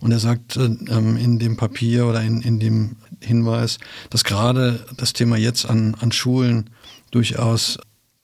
Und 0.00 0.12
er 0.12 0.18
sagt 0.18 0.56
äh, 0.56 0.64
ähm, 0.66 1.16
in 1.16 1.38
dem 1.38 1.56
Papier 1.56 2.06
oder 2.06 2.22
in, 2.22 2.42
in 2.42 2.60
dem 2.60 2.96
Hinweis, 3.20 3.78
dass 4.10 4.24
gerade 4.24 4.84
das 4.96 5.12
Thema 5.12 5.36
jetzt 5.36 5.68
an, 5.68 5.96
an 5.98 6.12
Schulen 6.12 6.70
durchaus 7.10 7.78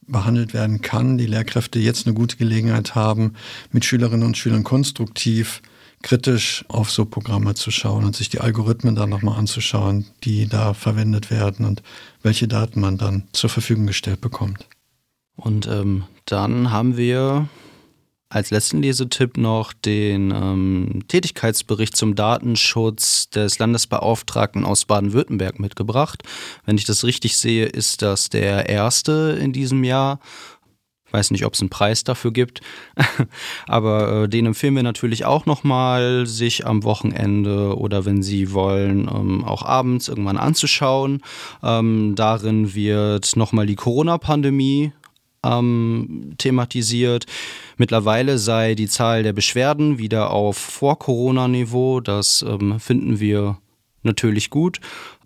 behandelt 0.07 0.53
werden 0.53 0.83
kann, 0.83 1.19
die 1.19 1.27
Lehrkräfte 1.27 1.79
jetzt 1.79 2.07
eine 2.07 2.15
gute 2.15 2.37
Gelegenheit 2.37 2.95
haben, 2.95 3.35
mit 3.73 3.85
Schülerinnen 3.85 4.27
und 4.27 4.37
Schülern 4.37 4.63
konstruktiv 4.63 5.63
kritisch 6.05 6.65
auf 6.69 6.91
so 6.91 7.07
Programme 7.07 7.55
zu 7.55 7.71
schauen 7.71 8.05
und 8.05 8.15
sich 8.15 8.29
die 8.29 8.41
Algorithmen 8.41 8.95
dann 8.95 9.09
nochmal 9.09 9.39
anzuschauen, 9.39 10.07
die 10.23 10.47
da 10.47 10.75
verwendet 10.75 11.31
werden 11.31 11.65
und 11.65 11.83
welche 12.23 12.47
Daten 12.47 12.81
man 12.81 12.99
dann 12.99 13.25
zur 13.33 13.49
Verfügung 13.49 13.87
gestellt 13.87 14.21
bekommt. 14.21 14.69
Und 15.35 15.67
ähm, 15.67 16.05
dann 16.27 16.71
haben 16.71 16.99
wir 16.99 17.49
als 18.29 18.51
letzten 18.51 18.83
Lesetipp 18.83 19.37
noch 19.39 19.73
den 19.73 20.31
ähm, 20.31 21.05
Tätigkeitsbericht 21.09 21.97
zum 21.97 22.15
Datenschutz 22.17 23.31
des 23.31 23.59
Landesbeauftragten 23.59 24.65
aus 24.65 24.85
Baden-Württemberg 24.85 25.59
mitgebracht. 25.59 26.23
Wenn 26.67 26.77
ich 26.77 26.85
das 26.85 27.05
richtig 27.05 27.37
sehe, 27.37 27.67
ist 27.67 28.03
das 28.03 28.29
der 28.29 28.69
erste 28.69 29.39
in 29.41 29.53
diesem 29.53 29.85
Jahr 29.85 30.19
weiß 31.15 31.31
nicht, 31.31 31.47
ob 31.47 31.55
es 31.55 31.61
einen 31.61 31.71
Preis 31.71 32.03
dafür 32.03 32.33
gibt, 32.33 32.61
aber 33.67 34.25
äh, 34.25 34.29
den 34.29 34.47
empfehlen 34.47 34.75
wir 34.75 34.83
natürlich 34.83 35.25
auch 35.25 35.47
nochmal, 35.47 36.27
sich 36.27 36.67
am 36.67 36.83
Wochenende 36.83 37.79
oder 37.79 38.05
wenn 38.05 38.23
Sie 38.23 38.53
wollen, 38.53 39.09
ähm, 39.09 39.45
auch 39.45 39.63
abends 39.63 40.09
irgendwann 40.09 40.37
anzuschauen. 40.37 41.23
Ähm, 41.63 42.15
darin 42.17 42.75
wird 42.75 43.37
nochmal 43.37 43.67
die 43.67 43.77
Corona-Pandemie 43.77 44.93
ähm, 45.45 46.35
thematisiert. 46.39 47.27
Mittlerweile 47.77 48.39
sei 48.39 48.75
die 48.75 48.89
Zahl 48.89 49.23
der 49.23 49.33
Beschwerden 49.33 49.99
wieder 49.99 50.31
auf 50.31 50.57
Vor-Corona-Niveau. 50.57 52.01
Das 52.01 52.45
ähm, 52.47 52.81
finden 52.81 53.21
wir 53.21 53.59
natürlich 54.03 54.51
gut 54.51 54.81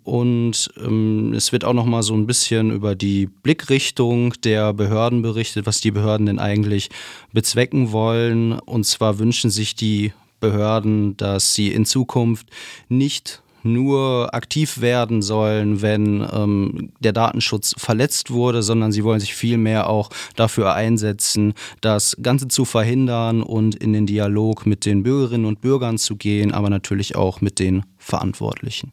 und 0.09 0.71
ähm, 0.83 1.35
es 1.35 1.53
wird 1.53 1.67
auch 1.67 1.75
noch 1.75 1.85
mal 1.85 2.03
so 2.03 2.15
ein 2.15 2.27
bisschen 2.27 2.71
über 2.71 2.95
die 2.95 3.27
Blickrichtung 3.27 4.33
der 4.43 4.73
Behörden 4.73 5.21
berichtet, 5.21 5.67
was 5.67 5.83
die 5.83 5.91
Behörden 5.91 6.25
denn 6.25 6.39
eigentlich 6.39 6.89
bezwecken 7.35 7.93
wollen. 7.93 8.53
Und 8.53 8.85
zwar 8.85 9.19
wünschen 9.19 9.51
sich 9.51 9.75
die 9.75 10.15
Behörden, 10.41 11.15
dass 11.19 11.53
sie 11.53 11.73
in 11.73 11.85
Zukunft 11.85 12.49
nicht 12.89 13.43
nur 13.65 14.33
aktiv 14.33 14.81
werden 14.81 15.21
sollen, 15.21 15.83
wenn 15.83 16.27
ähm, 16.33 16.93
der 17.01 17.13
Datenschutz 17.13 17.75
verletzt 17.77 18.31
wurde, 18.31 18.63
sondern 18.63 18.93
sie 18.93 19.05
wollen 19.05 19.21
sich 19.21 19.35
vielmehr 19.35 19.91
auch 19.91 20.09
dafür 20.37 20.73
einsetzen, 20.73 21.53
das 21.83 22.17
Ganze 22.23 22.49
zu 22.49 22.65
verhindern 22.65 23.43
und 23.43 23.75
in 23.75 23.93
den 23.93 24.07
Dialog 24.07 24.65
mit 24.65 24.87
den 24.87 25.03
Bürgerinnen 25.03 25.45
und 25.45 25.61
Bürgern 25.61 25.99
zu 25.99 26.17
gehen, 26.17 26.55
aber 26.55 26.71
natürlich 26.71 27.15
auch 27.15 27.43
mit 27.43 27.59
den 27.59 27.83
Verantwortlichen. 27.99 28.93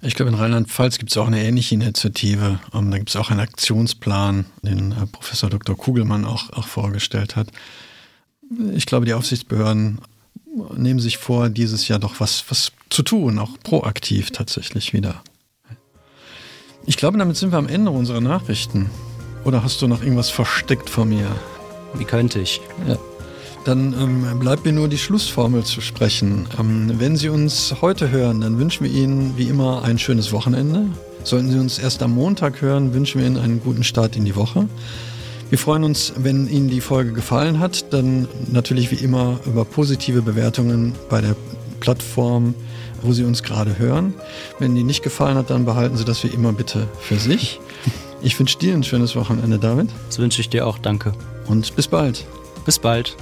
Ich 0.00 0.14
glaube, 0.14 0.30
in 0.30 0.36
Rheinland-Pfalz 0.36 0.98
gibt 0.98 1.10
es 1.10 1.16
auch 1.16 1.26
eine 1.26 1.42
ähnliche 1.42 1.74
Initiative. 1.74 2.60
Um, 2.72 2.84
ähm, 2.84 2.90
da 2.92 2.98
gibt 2.98 3.10
es 3.10 3.16
auch 3.16 3.30
einen 3.30 3.40
Aktionsplan, 3.40 4.46
den 4.62 4.92
äh, 4.92 5.06
Professor 5.06 5.50
Dr. 5.50 5.76
Kugelmann 5.76 6.24
auch, 6.24 6.50
auch 6.52 6.68
vorgestellt 6.68 7.34
hat. 7.34 7.48
Ich 8.72 8.86
glaube, 8.86 9.06
die 9.06 9.14
Aufsichtsbehörden 9.14 10.00
nehmen 10.76 11.00
sich 11.00 11.18
vor, 11.18 11.48
dieses 11.48 11.88
Jahr 11.88 11.98
doch 11.98 12.20
was, 12.20 12.44
was 12.48 12.72
zu 12.90 13.02
tun, 13.02 13.38
auch 13.38 13.58
proaktiv 13.62 14.30
tatsächlich 14.30 14.92
wieder. 14.92 15.22
Ich 16.86 16.96
glaube, 16.96 17.18
damit 17.18 17.36
sind 17.36 17.52
wir 17.52 17.58
am 17.58 17.68
Ende 17.68 17.90
unserer 17.90 18.20
Nachrichten. 18.20 18.90
Oder 19.44 19.62
hast 19.62 19.82
du 19.82 19.88
noch 19.88 20.02
irgendwas 20.02 20.30
versteckt 20.30 20.88
vor 20.88 21.04
mir? 21.04 21.28
Wie 21.94 22.04
könnte 22.04 22.40
ich? 22.40 22.60
Ja. 22.86 22.98
Dann 23.68 23.92
ähm, 24.00 24.38
bleibt 24.38 24.64
mir 24.64 24.72
nur 24.72 24.88
die 24.88 24.96
Schlussformel 24.96 25.62
zu 25.62 25.82
sprechen. 25.82 26.46
Ähm, 26.58 26.90
wenn 26.96 27.16
Sie 27.16 27.28
uns 27.28 27.74
heute 27.82 28.10
hören, 28.10 28.40
dann 28.40 28.58
wünschen 28.58 28.84
wir 28.84 28.90
Ihnen 28.90 29.34
wie 29.36 29.46
immer 29.46 29.82
ein 29.82 29.98
schönes 29.98 30.32
Wochenende. 30.32 30.86
Sollten 31.22 31.50
Sie 31.50 31.58
uns 31.58 31.78
erst 31.78 32.02
am 32.02 32.12
Montag 32.12 32.62
hören, 32.62 32.94
wünschen 32.94 33.20
wir 33.20 33.26
Ihnen 33.26 33.36
einen 33.36 33.60
guten 33.60 33.84
Start 33.84 34.16
in 34.16 34.24
die 34.24 34.36
Woche. 34.36 34.66
Wir 35.50 35.58
freuen 35.58 35.84
uns, 35.84 36.14
wenn 36.16 36.48
Ihnen 36.48 36.70
die 36.70 36.80
Folge 36.80 37.12
gefallen 37.12 37.60
hat, 37.60 37.92
dann 37.92 38.26
natürlich 38.50 38.90
wie 38.90 39.04
immer 39.04 39.38
über 39.44 39.66
positive 39.66 40.22
Bewertungen 40.22 40.94
bei 41.10 41.20
der 41.20 41.36
Plattform, 41.80 42.54
wo 43.02 43.12
Sie 43.12 43.24
uns 43.24 43.42
gerade 43.42 43.78
hören. 43.78 44.14
Wenn 44.58 44.76
die 44.76 44.82
nicht 44.82 45.02
gefallen 45.02 45.36
hat, 45.36 45.50
dann 45.50 45.66
behalten 45.66 45.98
Sie 45.98 46.06
das 46.06 46.24
wie 46.24 46.28
immer 46.28 46.54
bitte 46.54 46.88
für 47.02 47.16
sich. 47.16 47.60
Ich 48.22 48.38
wünsche 48.38 48.56
dir 48.56 48.72
ein 48.72 48.82
schönes 48.82 49.14
Wochenende, 49.14 49.58
David. 49.58 49.90
Das 50.06 50.18
wünsche 50.18 50.40
ich 50.40 50.48
dir 50.48 50.66
auch, 50.66 50.78
danke. 50.78 51.12
Und 51.46 51.76
bis 51.76 51.86
bald. 51.86 52.24
Bis 52.64 52.78
bald. 52.78 53.14